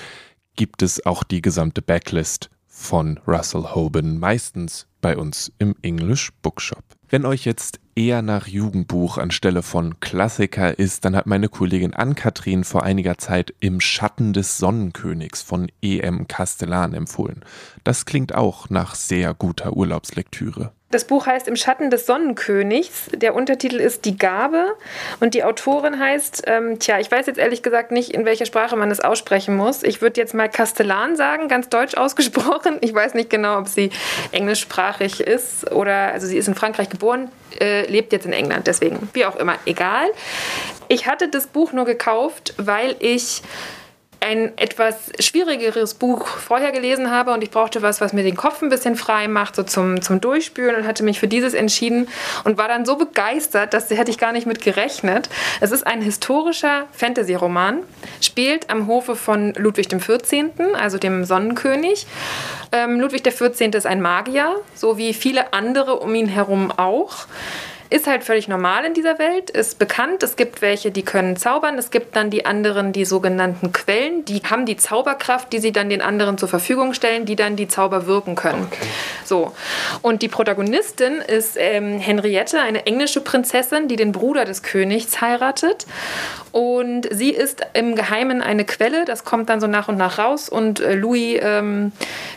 gibt 0.55 0.81
es 0.81 1.05
auch 1.05 1.23
die 1.23 1.41
gesamte 1.41 1.81
Backlist 1.81 2.49
von 2.65 3.19
Russell 3.27 3.73
Hoban, 3.75 4.19
meistens 4.19 4.87
bei 5.01 5.17
uns 5.17 5.51
im 5.57 5.75
English 5.81 6.31
Bookshop. 6.41 6.83
Wenn 7.09 7.25
euch 7.25 7.45
jetzt 7.45 7.79
eher 7.95 8.21
nach 8.21 8.47
Jugendbuch 8.47 9.17
anstelle 9.17 9.63
von 9.63 9.99
Klassiker 9.99 10.77
ist, 10.77 11.05
dann 11.05 11.15
hat 11.15 11.25
meine 11.25 11.47
Kollegin 11.47 11.93
Ann-Kathrin 11.93 12.63
vor 12.63 12.83
einiger 12.83 13.17
Zeit 13.17 13.53
Im 13.59 13.79
Schatten 13.79 14.33
des 14.33 14.57
Sonnenkönigs 14.57 15.41
von 15.41 15.71
E.M. 15.81 16.27
Castellan 16.27 16.93
empfohlen. 16.93 17.45
Das 17.83 18.05
klingt 18.05 18.35
auch 18.35 18.69
nach 18.69 18.95
sehr 18.95 19.33
guter 19.33 19.73
Urlaubslektüre. 19.73 20.73
Das 20.89 21.03
Buch 21.03 21.25
heißt 21.25 21.49
Im 21.49 21.57
Schatten 21.57 21.89
des 21.89 22.05
Sonnenkönigs. 22.05 23.07
Der 23.13 23.35
Untertitel 23.35 23.75
ist 23.75 24.05
Die 24.05 24.17
Gabe 24.17 24.73
und 25.19 25.33
die 25.33 25.43
Autorin 25.43 25.99
heißt, 25.99 26.43
ähm, 26.47 26.79
tja, 26.79 26.97
ich 26.97 27.11
weiß 27.11 27.25
jetzt 27.25 27.37
ehrlich 27.37 27.61
gesagt 27.61 27.91
nicht, 27.91 28.13
in 28.13 28.23
welcher 28.23 28.45
Sprache 28.45 28.77
man 28.77 28.89
es 28.89 29.01
aussprechen 29.01 29.57
muss. 29.57 29.83
Ich 29.83 30.01
würde 30.01 30.21
jetzt 30.21 30.33
mal 30.33 30.47
Castellan 30.47 31.17
sagen, 31.17 31.49
ganz 31.49 31.67
deutsch 31.67 31.95
ausgesprochen. 31.97 32.77
Ich 32.79 32.93
weiß 32.93 33.15
nicht 33.15 33.29
genau, 33.29 33.59
ob 33.59 33.67
sie 33.67 33.89
englischsprachig 34.31 35.19
ist 35.19 35.69
oder, 35.73 36.13
also 36.13 36.25
sie 36.25 36.37
ist 36.37 36.47
in 36.47 36.55
Frankreich 36.55 36.87
geboren, 36.87 37.29
äh, 37.59 37.85
lebt 37.87 38.13
jetzt 38.13 38.25
in 38.25 38.31
England, 38.31 38.67
deswegen, 38.67 39.09
wie 39.11 39.25
auch 39.25 39.35
immer, 39.35 39.55
egal. 39.65 40.07
Ich 40.87 41.05
hatte 41.05 41.27
das 41.27 41.47
Buch 41.47 41.73
nur 41.73 41.83
gekauft, 41.83 42.53
weil 42.55 42.95
ich 42.99 43.41
ein 44.19 44.57
etwas 44.57 45.11
schwierigeres 45.19 45.93
Buch 45.93 46.27
vorher 46.27 46.71
gelesen 46.71 47.11
habe 47.11 47.31
und 47.31 47.43
ich 47.43 47.51
brauchte 47.51 47.81
was, 47.81 48.01
was 48.01 48.13
mir 48.13 48.23
den 48.23 48.35
Kopf 48.35 48.61
ein 48.61 48.69
bisschen 48.69 48.95
frei 48.95 49.27
macht, 49.27 49.55
so 49.55 49.63
zum, 49.63 50.01
zum 50.01 50.21
Durchspülen 50.21 50.75
und 50.75 50.87
hatte 50.87 51.03
mich 51.03 51.19
für 51.19 51.27
dieses 51.27 51.53
entschieden 51.53 52.07
und 52.43 52.57
war 52.57 52.67
dann 52.67 52.85
so 52.85 52.95
begeistert, 52.95 53.73
dass 53.73 53.89
hätte 53.89 54.11
ich 54.11 54.17
gar 54.17 54.31
nicht 54.31 54.47
mit 54.47 54.61
gerechnet. 54.61 55.29
Es 55.61 55.71
ist 55.71 55.85
ein 55.85 56.01
historischer 56.01 56.85
Fantasy-Roman, 56.91 57.79
spielt 58.21 58.69
am 58.69 58.87
Hofe 58.87 59.15
von 59.15 59.53
Ludwig 59.53 59.89
XIV., 59.89 60.75
also 60.79 60.97
dem 60.97 61.23
Sonnenkönig. 61.23 62.05
Ähm, 62.71 62.99
Ludwig 62.99 63.23
XIV. 63.23 63.73
ist 63.73 63.85
ein 63.85 64.01
Magier, 64.01 64.55
so 64.75 64.97
wie 64.97 65.13
viele 65.13 65.53
andere 65.53 65.99
um 65.99 66.13
ihn 66.15 66.27
herum 66.27 66.71
auch. 66.75 67.27
Ist 67.89 68.05
halt 68.05 68.25
völlig 68.25 68.49
normal 68.49 68.83
in 68.83 68.93
dieser 68.93 69.17
Welt, 69.17 69.49
ist 69.49 69.79
bekannt. 69.79 70.21
Es 70.21 70.35
gibt 70.35 70.61
welche, 70.61 70.91
die 70.91 71.03
können 71.03 71.37
zaubern. 71.37 71.77
Es 71.77 71.89
gibt 71.89 72.17
dann 72.17 72.29
die 72.29 72.45
anderen, 72.45 72.91
die 72.91 73.05
sogenannten 73.05 73.71
Quellen. 73.71 74.25
Die 74.25 74.41
haben 74.41 74.65
die 74.65 74.75
Zauberkraft, 74.75 75.53
die 75.53 75.59
sie 75.59 75.71
dann 75.71 75.89
den 75.89 76.01
anderen 76.01 76.37
zur 76.37 76.49
Verfügung 76.49 76.93
stellen, 76.93 77.25
die 77.25 77.37
dann 77.37 77.55
die 77.55 77.69
Zauber 77.69 78.05
wirken 78.05 78.35
können. 78.35 78.67
Okay. 78.69 78.87
So. 79.23 79.53
Und 80.01 80.21
die 80.21 80.27
Protagonistin 80.27 81.19
ist 81.19 81.55
ähm, 81.57 81.99
Henriette, 81.99 82.59
eine 82.59 82.85
englische 82.85 83.21
Prinzessin, 83.21 83.87
die 83.87 83.95
den 83.95 84.11
Bruder 84.11 84.43
des 84.43 84.63
Königs 84.63 85.21
heiratet. 85.21 85.85
Und 86.51 87.07
sie 87.09 87.29
ist 87.29 87.65
im 87.73 87.95
Geheimen 87.95 88.41
eine 88.41 88.65
Quelle. 88.65 89.05
Das 89.05 89.23
kommt 89.23 89.49
dann 89.49 89.61
so 89.61 89.67
nach 89.67 89.87
und 89.87 89.97
nach 89.97 90.17
raus. 90.17 90.49
Und 90.49 90.81
äh, 90.81 90.93
Louis 90.93 91.39
ähm, 91.41 91.93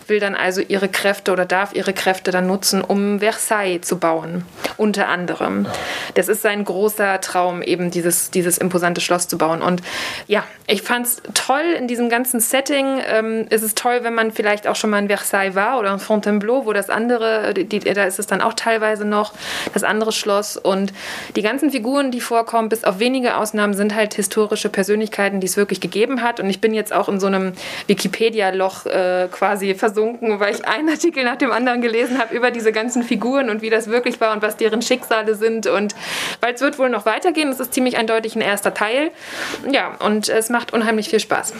will 0.07 0.21
dann 0.21 0.37
also 0.37 0.61
ihre 0.61 0.89
Kräfte 0.89 1.33
oder 1.33 1.45
darf 1.45 1.75
ihre 1.75 1.93
Kräfte 1.93 2.31
dann 2.31 2.47
nutzen, 2.47 2.83
um 2.83 3.19
Versailles 3.19 3.81
zu 3.83 3.99
bauen. 3.99 4.45
Unter 4.77 5.09
anderem 5.09 5.40
anderem. 5.41 5.73
Das 6.15 6.29
ist 6.29 6.43
sein 6.43 6.65
großer 6.65 7.21
Traum, 7.21 7.63
eben 7.63 7.91
dieses, 7.91 8.31
dieses 8.31 8.59
imposante 8.59 9.01
Schloss 9.01 9.29
zu 9.29 9.39
bauen. 9.39 9.63
Und 9.63 9.83
ja, 10.27 10.45
ich 10.67 10.83
fand 10.83 11.07
es 11.07 11.23
toll 11.35 11.75
in 11.77 11.89
diesem 11.89 12.09
ganzen 12.09 12.41
Setting. 12.41 13.01
Ähm, 13.07 13.47
es 13.51 13.63
ist 13.63 13.79
toll, 13.79 14.01
wenn 14.03 14.15
man 14.15 14.31
vielleicht 14.31 14.67
auch 14.67 14.77
schon 14.77 14.91
mal 14.91 14.99
in 14.99 15.09
Versailles 15.09 15.55
war 15.55 15.79
oder 15.79 15.93
in 15.93 15.99
Fontainebleau, 15.99 16.67
wo 16.67 16.73
das 16.73 16.91
andere, 16.91 17.55
die, 17.55 17.81
da 17.81 18.05
ist 18.05 18.19
es 18.19 18.27
dann 18.27 18.41
auch 18.41 18.55
teilweise 18.55 19.05
noch, 19.05 19.33
das 19.75 19.83
andere 19.83 20.13
Schloss. 20.13 20.57
Und 20.57 20.93
die 21.37 21.43
ganzen 21.43 21.71
Figuren, 21.71 22.11
die 22.11 22.21
vorkommen, 22.21 22.69
bis 22.69 22.85
auf 22.85 22.99
wenige 22.99 23.37
Ausnahmen, 23.37 23.75
sind 23.75 23.95
halt 23.95 24.15
historische 24.15 24.69
Persönlichkeiten, 24.69 25.41
die 25.41 25.47
es 25.47 25.57
wirklich 25.57 25.81
gegeben 25.81 26.23
hat. 26.23 26.41
Und 26.41 26.49
ich 26.49 26.61
bin 26.61 26.75
jetzt 26.75 26.93
auch 26.93 27.09
in 27.09 27.21
so 27.21 27.27
einem 27.27 27.53
Wikipedia-Loch 27.87 28.87
äh, 28.87 29.29
quasi 29.31 29.75
versunken, 29.75 30.41
weil 30.41 30.55
ich 30.55 30.65
einen 30.65 30.89
Artikel 30.89 31.25
nach 31.25 31.37
dem 31.37 31.53
anderen 31.53 31.81
gelesen 31.81 32.19
habe 32.19 32.35
über 32.35 32.51
diese 32.51 32.73
ganzen 32.73 33.03
Figuren 33.03 33.51
und 33.51 33.63
wie 33.63 33.71
das 33.71 33.89
wirklich 33.89 34.21
war 34.21 34.33
und 34.33 34.43
was 34.43 34.57
deren 34.57 34.83
Schicksale 34.83 35.30
gerade 35.31 35.35
sind. 35.35 35.67
Und 35.67 35.95
weil 36.41 36.55
es 36.55 36.61
wird 36.61 36.79
wohl 36.79 36.89
noch 36.89 37.07
weitergehen, 37.07 37.51
es 37.51 37.61
ist 37.61 37.73
ziemlich 37.75 37.97
eindeutig 37.97 38.37
ein 38.37 38.41
erster 38.41 38.75
Teil. 38.75 39.11
Ja, 39.71 39.97
und 40.01 40.29
es 40.29 40.51
macht 40.51 40.73
unheimlich 40.73 41.09
viel 41.09 41.21
Spaß. 41.21 41.55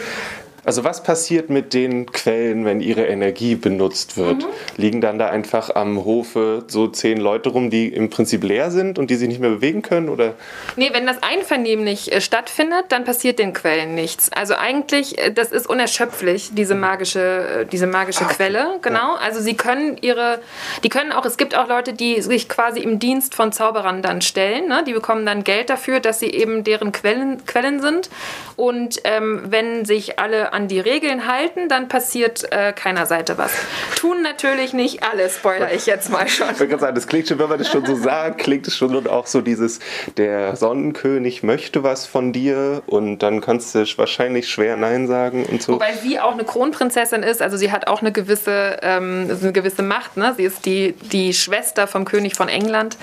Also 0.63 0.83
was 0.83 1.01
passiert 1.01 1.49
mit 1.49 1.73
den 1.73 2.11
Quellen, 2.11 2.65
wenn 2.65 2.81
ihre 2.81 3.07
Energie 3.07 3.55
benutzt 3.55 4.15
wird? 4.15 4.43
Mhm. 4.43 4.47
Liegen 4.77 5.01
dann 5.01 5.17
da 5.17 5.27
einfach 5.29 5.73
am 5.73 6.05
Hofe 6.05 6.63
so 6.67 6.87
zehn 6.87 7.17
Leute 7.17 7.49
rum, 7.49 7.71
die 7.71 7.87
im 7.87 8.11
Prinzip 8.11 8.43
leer 8.43 8.69
sind 8.69 8.99
und 8.99 9.09
die 9.09 9.15
sich 9.15 9.27
nicht 9.27 9.39
mehr 9.39 9.49
bewegen 9.49 9.81
können? 9.81 10.07
Oder? 10.07 10.35
Nee, 10.75 10.91
wenn 10.93 11.07
das 11.07 11.23
einvernehmlich 11.23 12.11
äh, 12.11 12.21
stattfindet, 12.21 12.85
dann 12.89 13.05
passiert 13.05 13.39
den 13.39 13.53
Quellen 13.53 13.95
nichts. 13.95 14.31
Also 14.31 14.53
eigentlich, 14.53 15.17
äh, 15.17 15.31
das 15.31 15.51
ist 15.51 15.67
unerschöpflich, 15.67 16.51
diese 16.53 16.75
magische, 16.75 17.61
äh, 17.61 17.65
diese 17.65 17.87
magische 17.87 18.25
okay. 18.25 18.35
Quelle. 18.35 18.77
Genau. 18.83 19.15
Ja. 19.15 19.19
Also 19.21 19.41
sie 19.41 19.55
können 19.55 19.97
ihre, 20.01 20.39
die 20.83 20.89
können 20.89 21.11
auch, 21.11 21.25
es 21.25 21.37
gibt 21.37 21.57
auch 21.57 21.67
Leute, 21.67 21.93
die 21.93 22.21
sich 22.21 22.47
quasi 22.47 22.81
im 22.81 22.99
Dienst 22.99 23.33
von 23.33 23.51
Zauberern 23.51 24.03
dann 24.03 24.21
stellen. 24.21 24.67
Ne? 24.67 24.83
Die 24.85 24.93
bekommen 24.93 25.25
dann 25.25 25.43
Geld 25.43 25.71
dafür, 25.71 25.99
dass 25.99 26.19
sie 26.19 26.29
eben 26.29 26.63
deren 26.63 26.91
Quellen, 26.91 27.43
Quellen 27.47 27.81
sind. 27.81 28.11
Und 28.55 28.99
ähm, 29.05 29.41
wenn 29.49 29.85
sich 29.85 30.19
alle 30.19 30.50
an 30.51 30.67
die 30.67 30.79
Regeln 30.79 31.27
halten, 31.27 31.69
dann 31.69 31.87
passiert 31.87 32.51
äh, 32.51 32.73
keiner 32.73 33.05
Seite 33.05 33.37
was. 33.37 33.51
Tun 33.95 34.21
natürlich 34.21 34.73
nicht 34.73 35.03
alle, 35.03 35.29
spoiler 35.29 35.71
ich 35.73 35.85
jetzt 35.85 36.09
mal 36.09 36.27
schon. 36.27 36.49
Ich 36.51 36.59
würde 36.59 36.79
sagen, 36.79 36.95
das 36.95 37.07
klingt 37.07 37.27
schon, 37.27 37.39
wenn 37.39 37.49
man 37.49 37.59
das 37.59 37.69
schon 37.69 37.85
so 37.85 37.95
sagt, 37.95 38.39
klingt 38.39 38.67
es 38.67 38.75
schon 38.75 38.95
und 38.95 39.09
auch 39.09 39.27
so 39.27 39.41
dieses, 39.41 39.79
der 40.17 40.55
Sonnenkönig 40.55 41.43
möchte 41.43 41.83
was 41.83 42.05
von 42.05 42.33
dir 42.33 42.81
und 42.87 43.19
dann 43.19 43.41
kannst 43.41 43.75
du 43.75 43.85
wahrscheinlich 43.97 44.49
schwer 44.49 44.77
Nein 44.77 45.07
sagen 45.07 45.45
und 45.45 45.61
so. 45.61 45.73
Wobei 45.73 45.93
sie 45.93 46.19
auch 46.19 46.33
eine 46.33 46.43
Kronprinzessin 46.43 47.23
ist, 47.23 47.41
also 47.41 47.57
sie 47.57 47.71
hat 47.71 47.87
auch 47.87 48.01
eine 48.01 48.11
gewisse, 48.11 48.77
ähm, 48.81 49.29
eine 49.41 49.51
gewisse 49.51 49.83
Macht. 49.83 50.17
Ne? 50.17 50.33
Sie 50.37 50.43
ist 50.43 50.65
die, 50.65 50.93
die 51.11 51.33
Schwester 51.33 51.87
vom 51.87 52.05
König 52.05 52.35
von 52.35 52.49
England, 52.49 52.97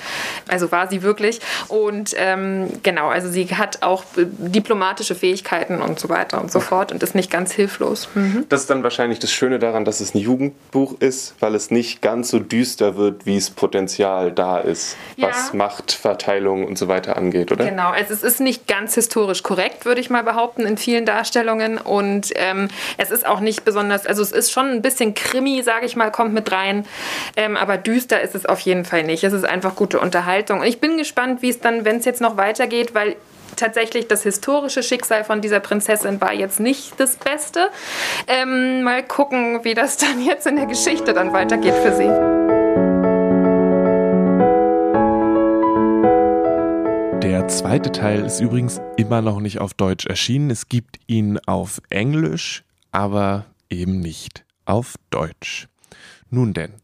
also 0.49 0.71
war 0.73 0.89
sie 0.89 1.03
wirklich. 1.03 1.41
Und 1.69 2.15
ähm, 2.17 2.69
genau, 2.83 3.09
also 3.09 3.29
sie 3.29 3.47
hat 3.47 3.83
auch 3.83 4.05
diplomatische 4.17 5.15
Fähigkeiten 5.15 5.81
und 5.81 5.99
so 5.99 6.09
weiter 6.09 6.41
und 6.41 6.51
so 6.51 6.61
fort 6.61 6.93
und 6.93 7.03
ist 7.03 7.15
nicht 7.15 7.31
ganz 7.31 7.38
ganz 7.39 7.53
hilflos. 7.53 8.09
Mhm. 8.15 8.47
Das 8.49 8.63
ist 8.63 8.71
dann 8.71 8.83
wahrscheinlich 8.83 9.21
das 9.21 9.31
Schöne 9.31 9.61
daran, 9.61 9.85
dass 9.85 10.01
es 10.01 10.13
ein 10.13 10.19
Jugendbuch 10.19 11.01
ist, 11.01 11.37
weil 11.39 11.55
es 11.55 11.71
nicht 11.71 12.03
ganz 12.03 12.31
so 12.31 12.41
düster 12.41 12.97
wird, 12.97 13.27
wie 13.27 13.37
es 13.37 13.51
Potenzial 13.51 14.33
da 14.33 14.59
ist, 14.59 14.97
ja. 15.15 15.29
was 15.29 15.53
Machtverteilung 15.53 16.67
und 16.67 16.77
so 16.77 16.89
weiter 16.89 17.17
angeht, 17.17 17.53
oder? 17.53 17.65
Genau, 17.65 17.91
also 17.91 18.13
es 18.13 18.25
ist 18.25 18.41
nicht 18.41 18.67
ganz 18.67 18.97
historisch 18.97 19.45
korrekt, 19.45 19.85
würde 19.85 20.01
ich 20.01 20.11
mal 20.11 20.25
behaupten, 20.25 20.67
in 20.67 20.77
vielen 20.77 21.07
Darstellungen. 21.07 21.79
Und 21.79 22.33
ähm, 22.35 22.67
es 22.97 23.13
ist 23.13 23.25
auch 23.25 23.39
nicht 23.39 23.65
besonders, 23.65 24.05
also 24.05 24.21
es 24.21 24.33
ist 24.33 24.51
schon 24.51 24.67
ein 24.67 24.83
bisschen 24.83 25.15
Krimi, 25.15 25.63
sage 25.63 25.87
ich 25.87 25.95
mal, 25.95 26.11
kommt 26.11 26.35
mit 26.35 26.51
rein. 26.51 26.87
Ähm, 27.37 27.57
aber 27.57 27.77
düster 27.77 28.21
ist 28.21 28.35
es 28.35 28.47
auf 28.47 28.59
jeden 28.61 28.85
Fall 28.85 29.05
nicht. 29.05 29.23
Es 29.23 29.33
ist 29.33 29.45
einfach 29.45 29.77
gute 29.77 30.01
Unterhaltung. 30.01 30.59
Und 30.59 30.67
ich 30.67 30.81
bin 30.81 30.97
gespannt, 30.97 31.41
wie 31.41 31.51
es 31.51 31.61
dann, 31.61 31.85
wenn 31.85 31.99
es 31.99 32.05
jetzt 32.05 32.21
noch 32.21 32.37
weitergeht, 32.37 32.97
weil 32.97 33.15
tatsächlich 33.59 34.09
das 34.09 34.23
historische 34.23 34.83
Schicksal 34.83 35.25
von 35.25 35.41
dieser 35.41 35.61
Prinzessin 35.61 36.21
war 36.21 36.33
jetzt 36.33 36.61
nicht 36.61 36.99
das 36.99 37.17
Beste. 37.17 37.71
Ähm, 38.27 38.83
mal 38.83 39.03
gucken, 39.03 39.65
wie 39.65 39.75
das 39.75 39.97
dann 39.97 40.25
jetzt 40.25 40.47
in 40.47 40.57
der 40.57 40.67
Geschichte 40.67 41.13
dann 41.13 41.33
weitergeht 41.33 41.75
für 41.75 41.95
sie. 41.95 42.09
Der 47.23 47.49
zweite 47.49 47.93
Teil 47.93 48.25
ist 48.25 48.41
übrigens 48.41 48.81
immer 48.97 49.23
noch 49.23 49.41
nicht 49.41 49.61
auf 49.61 49.75
Deutsch 49.75 50.07
erschienen. 50.07 50.51
Es 50.51 50.69
gibt 50.69 50.99
ihn 51.07 51.39
auf 51.47 51.81
Englisch, 51.91 52.65
aber 52.93 53.47
eben 53.71 54.01
nicht 54.01 54.45
auf 54.65 54.95
Deutsch. 55.11 55.69
Nun 56.31 56.53
denn, 56.53 56.75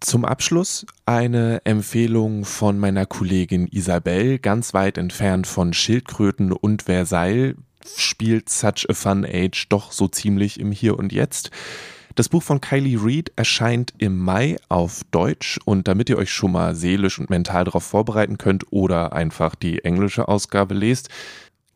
zum 0.00 0.24
Abschluss 0.24 0.86
eine 1.06 1.62
Empfehlung 1.64 2.44
von 2.44 2.78
meiner 2.78 3.06
Kollegin 3.06 3.66
Isabel, 3.66 4.38
ganz 4.38 4.74
weit 4.74 4.98
entfernt 4.98 5.46
von 5.46 5.72
Schildkröten 5.72 6.52
und 6.52 6.82
Versailles, 6.82 7.54
spielt 7.96 8.48
Such 8.48 8.86
a 8.88 8.94
Fun 8.94 9.24
Age 9.24 9.68
doch 9.68 9.92
so 9.92 10.08
ziemlich 10.08 10.60
im 10.60 10.72
Hier 10.72 10.98
und 10.98 11.12
Jetzt. 11.12 11.50
Das 12.14 12.28
Buch 12.28 12.42
von 12.42 12.60
Kylie 12.60 12.96
Reed 13.02 13.32
erscheint 13.36 13.92
im 13.98 14.18
Mai 14.18 14.56
auf 14.68 15.02
Deutsch 15.10 15.58
und 15.64 15.86
damit 15.86 16.08
ihr 16.08 16.16
euch 16.16 16.32
schon 16.32 16.52
mal 16.52 16.74
seelisch 16.74 17.18
und 17.18 17.28
mental 17.28 17.64
darauf 17.64 17.84
vorbereiten 17.84 18.38
könnt 18.38 18.72
oder 18.72 19.12
einfach 19.12 19.54
die 19.54 19.84
englische 19.84 20.26
Ausgabe 20.26 20.74
lest, 20.74 21.10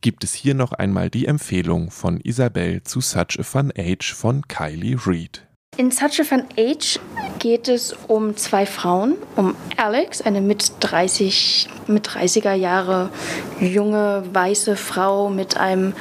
gibt 0.01 0.23
es 0.23 0.33
hier 0.33 0.55
noch 0.55 0.71
einmal 0.73 1.11
die 1.11 1.27
Empfehlung 1.27 1.91
von 1.91 2.19
Isabel 2.19 2.81
zu 2.83 3.01
Such 3.01 3.37
a 3.39 3.43
Fun 3.43 3.71
Age 3.77 4.13
von 4.13 4.47
Kylie 4.47 4.97
Reed. 5.05 5.47
In 5.77 5.89
Such 5.89 6.19
a 6.19 6.23
Fun 6.25 6.43
Age 6.57 6.99
geht 7.39 7.69
es 7.69 7.95
um 8.09 8.35
zwei 8.35 8.65
Frauen, 8.65 9.15
um 9.37 9.55
Alex, 9.77 10.21
eine 10.21 10.41
mit 10.41 10.73
30, 10.81 11.69
mit 11.87 12.09
30er 12.09 12.53
Jahre 12.53 13.09
junge 13.61 14.21
weiße 14.33 14.75
Frau 14.75 15.29
mit 15.29 15.55
einem 15.55 15.93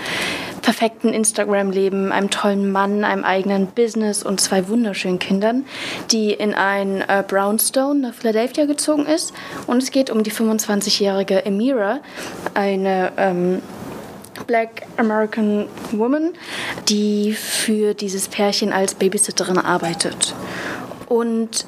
perfekten 0.60 1.14
Instagram-Leben, 1.14 2.10
einem 2.10 2.30
tollen 2.30 2.72
Mann, 2.72 3.04
einem 3.04 3.22
eigenen 3.22 3.68
Business 3.68 4.24
und 4.24 4.40
zwei 4.40 4.68
wunderschönen 4.68 5.20
Kindern, 5.20 5.64
die 6.10 6.32
in 6.32 6.52
ein 6.52 7.02
äh, 7.02 7.22
Brownstone 7.26 8.00
nach 8.00 8.14
Philadelphia 8.14 8.66
gezogen 8.66 9.06
ist. 9.06 9.32
Und 9.68 9.82
es 9.82 9.92
geht 9.92 10.10
um 10.10 10.24
die 10.24 10.32
25-jährige 10.32 11.46
Emira, 11.46 12.00
eine 12.54 13.12
ähm, 13.16 13.62
Black 14.50 14.82
American 14.96 15.68
Woman, 15.92 16.32
die 16.88 17.34
für 17.34 17.94
dieses 17.94 18.26
Pärchen 18.26 18.72
als 18.72 18.96
Babysitterin 18.96 19.58
arbeitet. 19.58 20.34
Und 21.06 21.66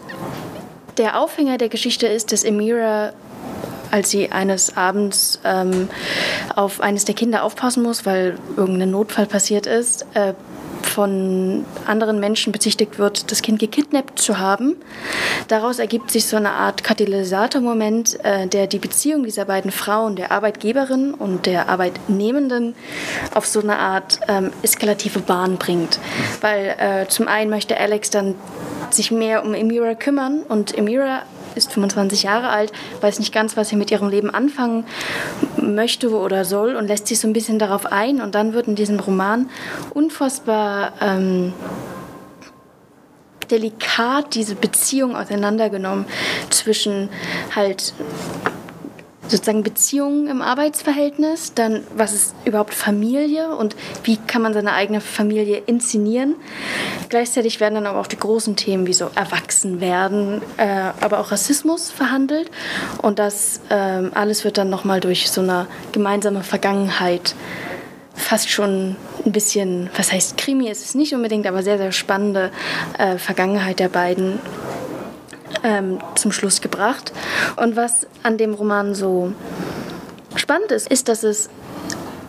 der 0.99 1.21
Aufhänger 1.21 1.59
der 1.59 1.69
Geschichte 1.69 2.09
ist, 2.09 2.33
dass 2.33 2.43
Emira 2.43 3.13
als 3.93 4.11
sie 4.11 4.33
eines 4.33 4.77
Abends 4.77 5.39
ähm, 5.45 5.89
auf 6.57 6.81
eines 6.81 7.05
der 7.05 7.15
Kinder 7.15 7.45
aufpassen 7.45 7.85
muss, 7.85 8.05
weil 8.05 8.37
irgendein 8.57 8.91
Notfall 8.91 9.27
passiert 9.27 9.67
ist, 9.67 10.07
äh, 10.15 10.33
von 10.93 11.65
anderen 11.87 12.21
Menschen 12.21 12.53
bezichtigt 12.53 12.99
wird, 12.99 13.31
das 13.31 13.43
Kind 13.43 13.59
gekidnappt 13.59 14.19
zu 14.19 14.39
haben. 14.39 14.77
Daraus 15.49 15.79
ergibt 15.79 16.11
sich 16.11 16.27
so 16.27 16.37
eine 16.37 16.51
Art 16.51 16.85
Katalysatormoment, 16.85 18.23
äh, 18.25 18.47
der 18.47 18.67
die 18.67 18.79
Beziehung 18.79 19.25
dieser 19.25 19.47
beiden 19.47 19.71
Frauen, 19.71 20.17
der 20.17 20.31
Arbeitgeberin 20.31 21.15
und 21.15 21.47
der 21.47 21.69
Arbeitnehmenden, 21.69 22.75
auf 23.35 23.47
so 23.47 23.61
eine 23.61 23.79
Art 23.79 24.21
ähm, 24.29 24.51
eskalative 24.63 25.21
Bahn 25.21 25.57
bringt. 25.57 25.99
Weil 26.41 26.77
äh, 26.79 27.09
zum 27.09 27.27
einen 27.27 27.51
möchte 27.51 27.79
Alex 27.79 28.11
dann 28.11 28.35
sich 28.91 29.11
mehr 29.11 29.45
um 29.45 29.55
Emira 29.55 29.95
kümmern. 29.95 30.43
Und 30.49 30.77
Emira 30.77 31.23
ist 31.57 31.73
25 31.73 32.25
Jahre 32.25 32.49
alt, 32.49 32.73
weiß 33.01 33.19
nicht 33.19 33.33
ganz, 33.33 33.57
was 33.57 33.69
sie 33.69 33.77
mit 33.77 33.91
ihrem 33.91 34.09
Leben 34.09 34.31
anfangen 34.31 34.85
möchte 35.57 36.11
oder 36.11 36.45
soll 36.45 36.77
und 36.77 36.89
lässt 36.89 37.07
sich 37.07 37.19
so 37.21 37.29
ein 37.29 37.33
bisschen 37.33 37.59
darauf 37.59 37.87
ein. 37.87 38.21
Und 38.21 38.35
dann 38.35 38.53
wird 38.53 38.69
in 38.69 38.75
diesem 38.75 39.01
Roman 39.01 39.49
unfassbar 39.95 40.93
ähm, 41.01 41.53
delikat 43.51 44.35
diese 44.35 44.55
Beziehung 44.55 45.15
auseinandergenommen 45.15 46.07
zwischen 46.51 47.11
halt 47.55 47.93
sozusagen 49.29 49.63
Beziehungen 49.63 50.27
im 50.27 50.43
Arbeitsverhältnis, 50.43 51.55
dann 51.55 51.83
was 51.95 52.13
ist 52.13 52.35
überhaupt 52.45 52.75
Familie 52.75 53.55
und 53.55 53.77
wie 54.05 54.17
kann 54.17 54.43
man 54.43 54.53
seine 54.53 54.73
eigene 54.73 55.01
Familie 55.01 55.63
inszenieren. 55.67 56.35
Gleichzeitig 57.09 57.61
werden 57.61 57.75
dann 57.75 57.87
aber 57.87 58.01
auch 58.01 58.07
die 58.07 58.19
großen 58.19 58.57
Themen 58.57 58.87
wie 58.87 58.93
so 58.93 59.11
Erwachsenwerden, 59.15 60.43
äh, 60.57 60.91
aber 61.01 61.21
auch 61.21 61.31
Rassismus 61.31 61.91
verhandelt 61.91 62.51
und 63.01 63.19
das 63.19 63.61
äh, 63.69 63.75
alles 63.75 64.45
wird 64.45 64.59
dann 64.59 64.71
nochmal 64.71 65.01
durch 65.01 65.31
so 65.31 65.41
eine 65.41 65.67
gemeinsame 65.93 66.43
Vergangenheit 66.43 67.35
fast 68.15 68.51
schon 68.51 68.97
ein 69.25 69.33
bisschen, 69.33 69.91
was 69.97 70.13
heißt 70.13 70.37
Krimi 70.37 70.69
ist 70.69 70.85
es 70.85 70.95
nicht 70.95 71.15
unbedingt, 71.15 71.47
aber 71.47 71.63
sehr, 71.63 71.79
sehr 71.79 71.93
spannende 71.93 72.51
äh, 72.99 73.17
Vergangenheit 73.19 73.79
der 73.79 73.89
beiden 73.89 74.39
ähm, 75.63 75.99
zum 76.15 76.33
Schluss 76.33 76.61
gebracht. 76.61 77.13
Und 77.57 77.77
was 77.77 78.07
an 78.23 78.39
dem 78.39 78.55
Roman 78.55 78.95
so 78.95 79.33
spannend 80.37 80.73
ist, 80.73 80.89
ist, 80.89 81.09
dass 81.09 81.23
es 81.23 81.49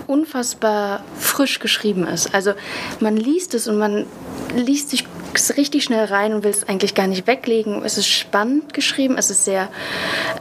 unfassbar 0.07 1.03
frisch 1.17 1.59
geschrieben 1.59 2.07
ist. 2.07 2.33
Also 2.33 2.53
man 2.99 3.17
liest 3.17 3.53
es 3.53 3.67
und 3.67 3.77
man 3.77 4.05
liest 4.55 4.89
sich 4.89 5.05
richtig 5.57 5.83
schnell 5.83 6.05
rein 6.05 6.33
und 6.33 6.43
will 6.43 6.51
es 6.51 6.67
eigentlich 6.67 6.95
gar 6.95 7.07
nicht 7.07 7.25
weglegen. 7.25 7.83
Es 7.83 7.97
ist 7.97 8.07
spannend 8.07 8.73
geschrieben, 8.73 9.17
es 9.17 9.29
ist 9.29 9.45
sehr 9.45 9.69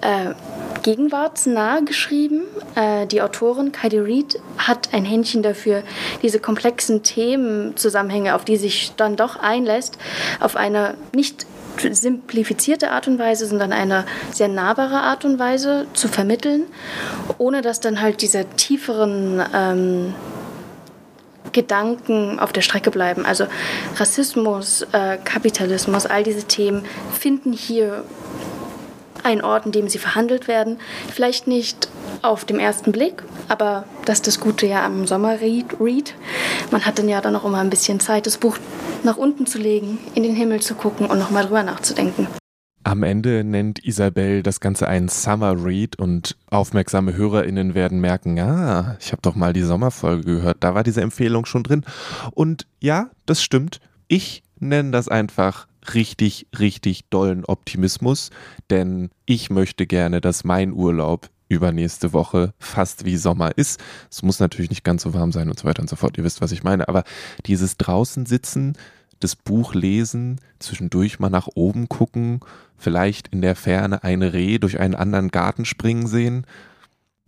äh, 0.02 0.34
gegenwartsnah 0.82 1.80
geschrieben. 1.80 2.42
Äh, 2.74 3.06
die 3.06 3.22
Autorin 3.22 3.72
Heidi 3.82 3.98
Reid 3.98 4.38
hat 4.58 4.92
ein 4.92 5.04
Händchen 5.04 5.42
dafür, 5.42 5.82
diese 6.22 6.40
komplexen 6.40 7.02
Themenzusammenhänge, 7.02 8.34
auf 8.34 8.44
die 8.44 8.56
sich 8.56 8.92
dann 8.96 9.16
doch 9.16 9.36
einlässt, 9.36 9.96
auf 10.40 10.56
eine 10.56 10.94
nicht 11.14 11.46
simplifizierte 11.78 12.90
Art 12.90 13.08
und 13.08 13.18
Weise, 13.18 13.46
sondern 13.46 13.72
eine 13.72 14.04
sehr 14.32 14.48
nahbare 14.48 15.00
Art 15.00 15.24
und 15.24 15.38
Weise 15.38 15.86
zu 15.94 16.08
vermitteln, 16.08 16.64
ohne 17.38 17.62
dass 17.62 17.80
dann 17.80 18.00
halt 18.00 18.22
diese 18.22 18.44
tieferen 18.44 19.42
ähm, 19.54 20.14
Gedanken 21.52 22.38
auf 22.38 22.52
der 22.52 22.62
Strecke 22.62 22.90
bleiben. 22.90 23.24
Also 23.26 23.46
Rassismus, 23.96 24.86
äh, 24.92 25.18
Kapitalismus, 25.18 26.06
all 26.06 26.22
diese 26.22 26.44
Themen 26.44 26.84
finden 27.12 27.52
hier 27.52 28.04
einen 29.24 29.42
Ort, 29.42 29.66
in 29.66 29.72
dem 29.72 29.88
sie 29.88 29.98
verhandelt 29.98 30.48
werden. 30.48 30.78
Vielleicht 31.12 31.46
nicht 31.46 31.88
auf 32.22 32.44
dem 32.44 32.58
ersten 32.58 32.92
Blick, 32.92 33.22
aber 33.48 33.84
das 34.04 34.18
ist 34.18 34.26
das 34.26 34.40
Gute 34.40 34.66
ja 34.66 34.84
am 34.84 35.06
Sommerread. 35.06 36.14
Man 36.70 36.84
hat 36.84 36.98
dann 36.98 37.08
ja 37.08 37.20
dann 37.20 37.36
auch 37.36 37.44
immer 37.44 37.58
ein 37.58 37.70
bisschen 37.70 38.00
Zeit, 38.00 38.26
das 38.26 38.38
Buch 38.38 38.58
nach 39.04 39.16
unten 39.16 39.46
zu 39.46 39.58
legen, 39.58 39.98
in 40.14 40.22
den 40.22 40.34
Himmel 40.34 40.60
zu 40.60 40.74
gucken 40.74 41.06
und 41.06 41.18
nochmal 41.18 41.44
drüber 41.44 41.62
nachzudenken. 41.62 42.28
Am 42.84 43.04
Ende 43.04 43.44
nennt 43.44 43.84
Isabel 43.84 44.42
das 44.42 44.58
Ganze 44.58 44.88
einen 44.88 45.08
Summer 45.08 45.64
Read 45.64 45.96
und 45.96 46.36
aufmerksame 46.50 47.14
HörerInnen 47.14 47.74
werden 47.74 48.00
merken, 48.00 48.40
ah, 48.40 48.96
ich 49.00 49.12
habe 49.12 49.22
doch 49.22 49.36
mal 49.36 49.52
die 49.52 49.62
Sommerfolge 49.62 50.24
gehört, 50.24 50.58
da 50.60 50.74
war 50.74 50.82
diese 50.82 51.00
Empfehlung 51.00 51.46
schon 51.46 51.62
drin. 51.62 51.84
Und 52.32 52.66
ja, 52.80 53.10
das 53.24 53.42
stimmt. 53.42 53.78
Ich 54.08 54.42
nenne 54.58 54.90
das 54.90 55.08
einfach 55.08 55.68
richtig, 55.94 56.46
richtig 56.58 57.08
dollen 57.10 57.44
Optimismus, 57.44 58.30
denn 58.70 59.10
ich 59.26 59.50
möchte 59.50 59.86
gerne, 59.86 60.20
dass 60.20 60.44
mein 60.44 60.72
Urlaub 60.72 61.30
übernächste 61.48 62.12
Woche 62.12 62.54
fast 62.58 63.04
wie 63.04 63.16
Sommer 63.16 63.56
ist. 63.56 63.80
Es 64.10 64.22
muss 64.22 64.40
natürlich 64.40 64.70
nicht 64.70 64.84
ganz 64.84 65.02
so 65.02 65.14
warm 65.14 65.32
sein 65.32 65.48
und 65.48 65.58
so 65.58 65.66
weiter 65.66 65.82
und 65.82 65.88
so 65.88 65.96
fort. 65.96 66.16
Ihr 66.18 66.24
wisst, 66.24 66.40
was 66.40 66.52
ich 66.52 66.62
meine. 66.62 66.88
Aber 66.88 67.04
dieses 67.46 67.76
draußen 67.76 68.26
sitzen, 68.26 68.74
das 69.20 69.36
Buch 69.36 69.74
lesen, 69.74 70.40
zwischendurch 70.58 71.20
mal 71.20 71.30
nach 71.30 71.48
oben 71.54 71.88
gucken, 71.88 72.40
vielleicht 72.76 73.28
in 73.28 73.42
der 73.42 73.54
Ferne 73.54 74.02
ein 74.02 74.22
Reh 74.22 74.58
durch 74.58 74.80
einen 74.80 74.94
anderen 74.94 75.28
Garten 75.28 75.64
springen 75.64 76.06
sehen. 76.06 76.46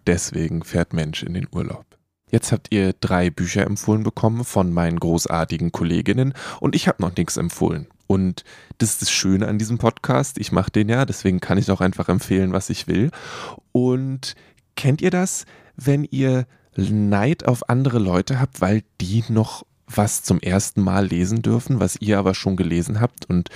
Deswegen 0.07 0.65
fährt 0.65 0.93
Mensch 0.93 1.23
in 1.23 1.35
den 1.35 1.47
Urlaub. 1.53 1.85
Jetzt 2.31 2.51
habt 2.51 2.73
ihr 2.73 2.95
drei 2.95 3.31
Bücher 3.31 3.65
empfohlen 3.65 4.03
bekommen 4.03 4.45
von 4.45 4.73
meinen 4.73 4.99
großartigen 4.99 5.71
Kolleginnen 5.71 6.35
und 6.61 6.75
ich 6.75 6.89
habe 6.89 7.03
noch 7.03 7.15
nichts 7.17 7.37
empfohlen. 7.37 7.87
Und 8.07 8.45
das 8.79 8.91
ist 8.91 9.03
das 9.03 9.11
Schöne 9.11 9.49
an 9.49 9.59
diesem 9.59 9.79
Podcast. 9.79 10.39
Ich 10.39 10.53
mache 10.53 10.71
den 10.71 10.89
ja, 10.89 11.05
deswegen 11.05 11.41
kann 11.41 11.59
ich 11.59 11.71
auch 11.71 11.81
einfach 11.81 12.09
empfehlen, 12.09 12.53
was 12.53 12.71
ich 12.71 12.87
will. 12.87 13.11
Und 13.73 14.35
kennt 14.77 15.01
ihr 15.01 15.11
das, 15.11 15.47
wenn 15.77 16.05
ihr 16.05 16.47
Neid 16.77 17.47
auf 17.47 17.69
andere 17.69 17.99
Leute 17.99 18.41
habt, 18.41 18.61
weil 18.61 18.83
die 19.01 19.25
noch 19.29 19.65
was 19.87 20.23
zum 20.23 20.41
ersten 20.41 20.83
Mal 20.83 21.07
lesen 21.07 21.43
dürfen, 21.43 21.81
was 21.81 21.97
ihr 22.01 22.19
aber 22.19 22.35
schon 22.35 22.57
gelesen 22.57 23.01
habt 23.01 23.29
und 23.29 23.49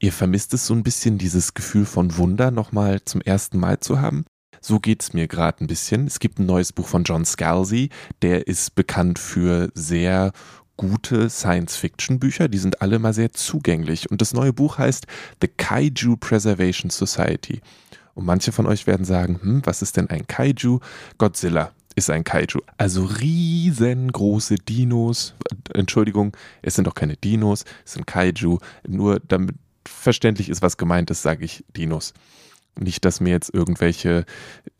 ihr 0.00 0.12
vermisst 0.12 0.54
es 0.54 0.66
so 0.66 0.74
ein 0.74 0.84
bisschen, 0.84 1.18
dieses 1.18 1.54
Gefühl 1.54 1.84
von 1.84 2.16
Wunder 2.16 2.50
nochmal 2.50 3.02
zum 3.04 3.20
ersten 3.20 3.58
Mal 3.58 3.80
zu 3.80 4.00
haben? 4.00 4.24
So 4.60 4.80
geht 4.80 5.02
es 5.02 5.12
mir 5.12 5.28
gerade 5.28 5.62
ein 5.62 5.66
bisschen. 5.66 6.06
Es 6.06 6.18
gibt 6.18 6.38
ein 6.38 6.46
neues 6.46 6.72
Buch 6.72 6.86
von 6.86 7.04
John 7.04 7.24
Scalzi, 7.24 7.90
der 8.22 8.46
ist 8.46 8.74
bekannt 8.74 9.18
für 9.18 9.70
sehr 9.74 10.32
gute 10.78 11.28
Science-Fiction-Bücher, 11.28 12.48
die 12.48 12.56
sind 12.56 12.80
alle 12.80 12.98
mal 12.98 13.12
sehr 13.12 13.32
zugänglich. 13.32 14.10
Und 14.10 14.22
das 14.22 14.32
neue 14.32 14.54
Buch 14.54 14.78
heißt 14.78 15.06
The 15.42 15.48
Kaiju 15.48 16.16
Preservation 16.16 16.88
Society. 16.88 17.60
Und 18.14 18.24
manche 18.24 18.52
von 18.52 18.66
euch 18.66 18.86
werden 18.86 19.04
sagen, 19.04 19.38
hm, 19.42 19.62
was 19.64 19.82
ist 19.82 19.98
denn 19.98 20.08
ein 20.08 20.26
Kaiju? 20.26 20.80
Godzilla 21.18 21.72
ist 21.94 22.08
ein 22.10 22.24
Kaiju. 22.24 22.60
Also 22.78 23.04
riesengroße 23.04 24.54
Dinos. 24.54 25.34
Entschuldigung, 25.74 26.36
es 26.62 26.76
sind 26.76 26.86
doch 26.86 26.94
keine 26.94 27.16
Dinos, 27.16 27.64
es 27.84 27.92
sind 27.92 28.06
Kaiju. 28.06 28.58
Nur 28.86 29.20
damit 29.20 29.56
verständlich 29.86 30.48
ist, 30.48 30.62
was 30.62 30.76
gemeint 30.76 31.10
ist, 31.10 31.22
sage 31.22 31.44
ich 31.44 31.64
Dinos. 31.76 32.14
Nicht, 32.78 33.04
dass 33.04 33.20
mir 33.20 33.30
jetzt 33.30 33.52
irgendwelche 33.52 34.24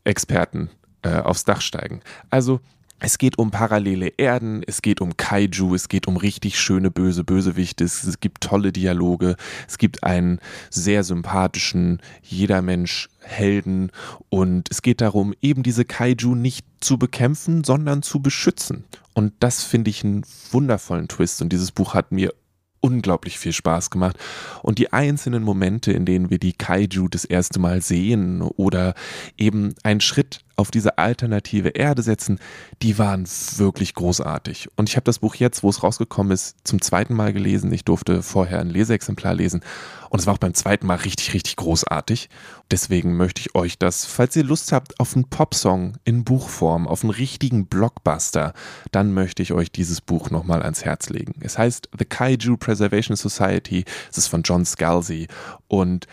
Experten 0.04 0.70
äh, 1.02 1.16
aufs 1.16 1.44
Dach 1.44 1.60
steigen. 1.60 2.00
Also 2.30 2.60
es 3.00 3.18
geht 3.18 3.38
um 3.38 3.50
parallele 3.50 4.08
Erden, 4.16 4.62
es 4.66 4.82
geht 4.82 5.00
um 5.00 5.16
Kaiju, 5.16 5.74
es 5.74 5.88
geht 5.88 6.08
um 6.08 6.16
richtig 6.16 6.58
schöne 6.58 6.90
böse 6.90 7.24
Bösewichte, 7.24 7.84
es, 7.84 8.20
gibt 8.20 8.42
tolle 8.42 8.72
Dialoge, 8.72 9.36
es 9.68 9.78
gibt 9.78 10.02
einen 10.02 10.40
sehr 10.70 11.04
sympathischen 11.04 12.00
Jeder 12.22 12.62
Mensch 12.62 13.08
Helden 13.20 13.92
und 14.30 14.68
es 14.70 14.82
geht 14.82 15.00
darum, 15.00 15.34
eben 15.42 15.62
diese 15.62 15.84
Kaiju 15.84 16.34
nicht 16.34 16.66
zu 16.80 16.98
bekämpfen, 16.98 17.62
sondern 17.62 18.02
zu 18.02 18.20
beschützen. 18.20 18.84
Und 19.12 19.32
das 19.40 19.62
finde 19.62 19.90
ich 19.90 20.04
einen 20.04 20.24
wundervollen 20.50 21.08
Twist 21.08 21.42
und 21.42 21.52
dieses 21.52 21.72
Buch 21.72 21.94
hat 21.94 22.10
mir 22.10 22.32
unglaublich 22.80 23.38
viel 23.38 23.52
Spaß 23.52 23.90
gemacht. 23.90 24.16
Und 24.62 24.78
die 24.78 24.92
einzelnen 24.92 25.42
Momente, 25.42 25.92
in 25.92 26.04
denen 26.04 26.30
wir 26.30 26.38
die 26.38 26.52
Kaiju 26.52 27.08
das 27.08 27.24
erste 27.24 27.58
Mal 27.58 27.82
sehen 27.82 28.42
oder 28.42 28.94
eben 29.36 29.74
einen 29.82 30.00
Schritt 30.00 30.40
auf 30.58 30.70
diese 30.70 30.98
alternative 30.98 31.70
Erde 31.70 32.02
setzen, 32.02 32.40
die 32.82 32.98
waren 32.98 33.26
wirklich 33.56 33.94
großartig. 33.94 34.68
Und 34.76 34.88
ich 34.88 34.96
habe 34.96 35.04
das 35.04 35.20
Buch 35.20 35.36
jetzt, 35.36 35.62
wo 35.62 35.70
es 35.70 35.82
rausgekommen 35.82 36.32
ist, 36.32 36.56
zum 36.64 36.82
zweiten 36.82 37.14
Mal 37.14 37.32
gelesen. 37.32 37.72
Ich 37.72 37.84
durfte 37.84 38.22
vorher 38.22 38.60
ein 38.60 38.68
Leseexemplar 38.68 39.34
lesen 39.34 39.62
und 40.10 40.18
es 40.18 40.26
war 40.26 40.34
auch 40.34 40.38
beim 40.38 40.54
zweiten 40.54 40.86
Mal 40.86 40.96
richtig, 40.96 41.32
richtig 41.32 41.56
großartig. 41.56 42.28
Deswegen 42.70 43.16
möchte 43.16 43.40
ich 43.40 43.54
euch 43.54 43.78
das, 43.78 44.04
falls 44.04 44.34
ihr 44.34 44.44
Lust 44.44 44.72
habt 44.72 44.98
auf 44.98 45.14
einen 45.14 45.28
Popsong 45.28 45.96
in 46.04 46.24
Buchform, 46.24 46.88
auf 46.88 47.04
einen 47.04 47.10
richtigen 47.10 47.66
Blockbuster, 47.66 48.52
dann 48.90 49.14
möchte 49.14 49.42
ich 49.42 49.52
euch 49.52 49.70
dieses 49.70 50.00
Buch 50.00 50.30
nochmal 50.30 50.62
ans 50.62 50.84
Herz 50.84 51.08
legen. 51.08 51.34
Es 51.40 51.56
heißt 51.56 51.90
The 51.96 52.04
Kaiju 52.04 52.56
Preservation 52.56 53.16
Society. 53.16 53.84
Es 54.10 54.18
ist 54.18 54.26
von 54.26 54.42
John 54.42 54.64
Scalzi 54.64 55.28
und 55.68 56.06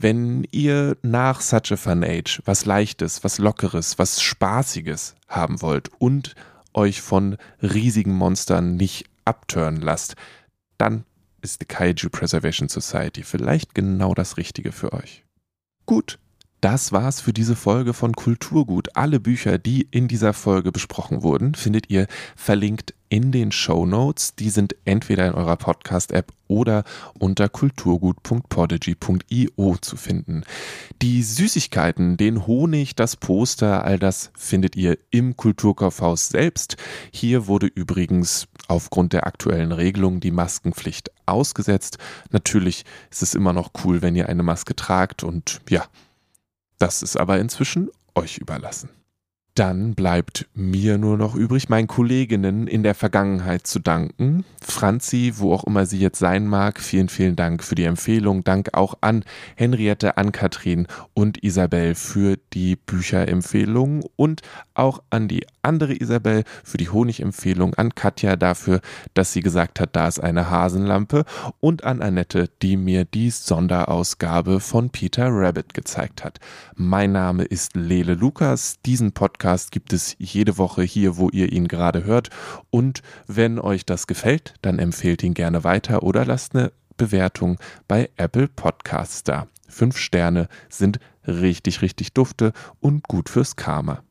wenn 0.00 0.46
ihr 0.50 0.96
nach 1.02 1.42
Such 1.42 1.72
a 1.72 1.76
Fun 1.76 2.02
Age 2.02 2.40
was 2.46 2.64
Leichtes, 2.64 3.22
was 3.22 3.38
Lockeres, 3.38 3.98
was 3.98 4.22
Spaßiges 4.22 5.14
haben 5.28 5.60
wollt 5.60 5.90
und 5.98 6.34
euch 6.72 7.02
von 7.02 7.36
riesigen 7.60 8.14
Monstern 8.14 8.76
nicht 8.76 9.04
abtören 9.26 9.76
lasst, 9.76 10.16
dann 10.78 11.04
ist 11.42 11.60
die 11.60 11.66
Kaiju 11.66 12.08
Preservation 12.10 12.68
Society 12.68 13.22
vielleicht 13.22 13.74
genau 13.74 14.14
das 14.14 14.38
Richtige 14.38 14.72
für 14.72 14.94
euch. 14.94 15.24
Gut, 15.84 16.18
Das 16.60 16.92
war's 16.92 17.22
für 17.22 17.32
diese 17.32 17.56
Folge 17.56 17.94
von 17.94 18.12
Kulturgut. 18.12 18.94
Alle 18.94 19.18
Bücher, 19.18 19.56
die 19.56 19.88
in 19.90 20.08
dieser 20.08 20.34
Folge 20.34 20.72
besprochen 20.72 21.22
wurden, 21.22 21.54
findet 21.54 21.88
ihr 21.88 22.06
verlinkt 22.36 22.92
in 23.08 23.32
den 23.32 23.50
Show 23.50 23.86
Notes. 23.86 24.34
Die 24.34 24.50
sind 24.50 24.76
entweder 24.84 25.26
in 25.26 25.32
eurer 25.32 25.56
Podcast-App 25.56 26.34
oder 26.48 26.84
unter 27.18 27.48
kulturgut.podigy.io 27.48 29.76
zu 29.80 29.96
finden. 29.96 30.42
Die 31.00 31.22
Süßigkeiten, 31.22 32.18
den 32.18 32.46
Honig, 32.46 32.94
das 32.94 33.16
Poster, 33.16 33.86
all 33.86 33.98
das 33.98 34.30
findet 34.36 34.76
ihr 34.76 34.98
im 35.10 35.38
Kulturkaufhaus 35.38 36.28
selbst. 36.28 36.76
Hier 37.10 37.46
wurde 37.46 37.68
übrigens 37.68 38.48
aufgrund 38.68 39.14
der 39.14 39.26
aktuellen 39.26 39.72
Regelung 39.72 40.20
die 40.20 40.30
Maskenpflicht 40.30 41.10
ausgesetzt. 41.24 41.96
Natürlich 42.32 42.84
ist 43.10 43.22
es 43.22 43.34
immer 43.34 43.54
noch 43.54 43.70
cool, 43.82 44.02
wenn 44.02 44.14
ihr 44.14 44.28
eine 44.28 44.42
Maske 44.42 44.76
tragt 44.76 45.24
und 45.24 45.62
ja, 45.70 45.86
das 46.80 47.02
ist 47.02 47.16
aber 47.16 47.38
inzwischen 47.38 47.90
euch 48.16 48.38
überlassen. 48.38 48.88
Dann 49.54 49.94
bleibt 49.94 50.48
mir 50.54 50.96
nur 50.96 51.18
noch 51.18 51.34
übrig, 51.34 51.68
meinen 51.68 51.88
Kolleginnen 51.88 52.66
in 52.66 52.82
der 52.82 52.94
Vergangenheit 52.94 53.66
zu 53.66 53.78
danken. 53.80 54.44
Franzi, 54.62 55.34
wo 55.36 55.52
auch 55.52 55.64
immer 55.64 55.86
sie 55.86 55.98
jetzt 55.98 56.18
sein 56.18 56.46
mag, 56.46 56.80
vielen, 56.80 57.08
vielen 57.08 57.36
Dank 57.36 57.62
für 57.62 57.74
die 57.74 57.84
Empfehlung. 57.84 58.44
Dank 58.44 58.70
auch 58.72 58.94
an 59.00 59.24
Henriette, 59.56 60.16
an 60.16 60.32
Kathrin 60.32 60.86
und 61.14 61.42
Isabel 61.42 61.94
für 61.94 62.38
die 62.54 62.76
Bücherempfehlungen 62.76 64.04
und 64.16 64.40
auch 64.72 65.02
an 65.10 65.28
die 65.28 65.44
andere 65.62 65.94
Isabel 65.94 66.44
für 66.64 66.76
die 66.76 66.88
Honigempfehlung, 66.88 67.74
an 67.74 67.94
Katja 67.94 68.36
dafür, 68.36 68.80
dass 69.14 69.32
sie 69.32 69.40
gesagt 69.40 69.80
hat, 69.80 69.96
da 69.96 70.08
ist 70.08 70.20
eine 70.20 70.50
Hasenlampe 70.50 71.24
und 71.60 71.84
an 71.84 72.02
Annette, 72.02 72.48
die 72.62 72.76
mir 72.76 73.04
die 73.04 73.30
Sonderausgabe 73.30 74.60
von 74.60 74.90
Peter 74.90 75.28
Rabbit 75.30 75.74
gezeigt 75.74 76.24
hat. 76.24 76.38
Mein 76.74 77.12
Name 77.12 77.44
ist 77.44 77.76
Lele 77.76 78.14
Lukas. 78.14 78.78
Diesen 78.84 79.12
Podcast 79.12 79.72
gibt 79.72 79.92
es 79.92 80.16
jede 80.18 80.58
Woche 80.58 80.82
hier, 80.82 81.16
wo 81.16 81.28
ihr 81.30 81.52
ihn 81.52 81.68
gerade 81.68 82.04
hört. 82.04 82.30
Und 82.70 83.02
wenn 83.26 83.58
euch 83.58 83.84
das 83.84 84.06
gefällt, 84.06 84.54
dann 84.62 84.78
empfehlt 84.78 85.22
ihn 85.22 85.34
gerne 85.34 85.64
weiter 85.64 86.02
oder 86.02 86.24
lasst 86.24 86.54
eine 86.54 86.72
Bewertung 86.96 87.58
bei 87.88 88.10
Apple 88.16 88.48
Podcasts 88.48 89.22
da. 89.24 89.46
Fünf 89.68 89.96
Sterne 89.96 90.48
sind 90.68 90.98
richtig, 91.26 91.82
richtig 91.82 92.12
dufte 92.12 92.52
und 92.80 93.04
gut 93.04 93.28
fürs 93.28 93.56
Karma. 93.56 94.02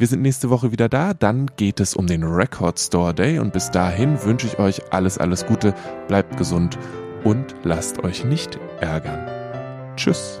Wir 0.00 0.06
sind 0.06 0.22
nächste 0.22 0.48
Woche 0.48 0.72
wieder 0.72 0.88
da, 0.88 1.12
dann 1.12 1.50
geht 1.58 1.78
es 1.78 1.94
um 1.94 2.06
den 2.06 2.24
Record 2.24 2.80
Store 2.80 3.12
Day 3.12 3.38
und 3.38 3.52
bis 3.52 3.70
dahin 3.70 4.24
wünsche 4.24 4.46
ich 4.46 4.58
euch 4.58 4.80
alles, 4.94 5.18
alles 5.18 5.44
Gute, 5.44 5.74
bleibt 6.08 6.38
gesund 6.38 6.78
und 7.22 7.54
lasst 7.64 8.02
euch 8.02 8.24
nicht 8.24 8.58
ärgern. 8.80 9.26
Tschüss. 9.96 10.40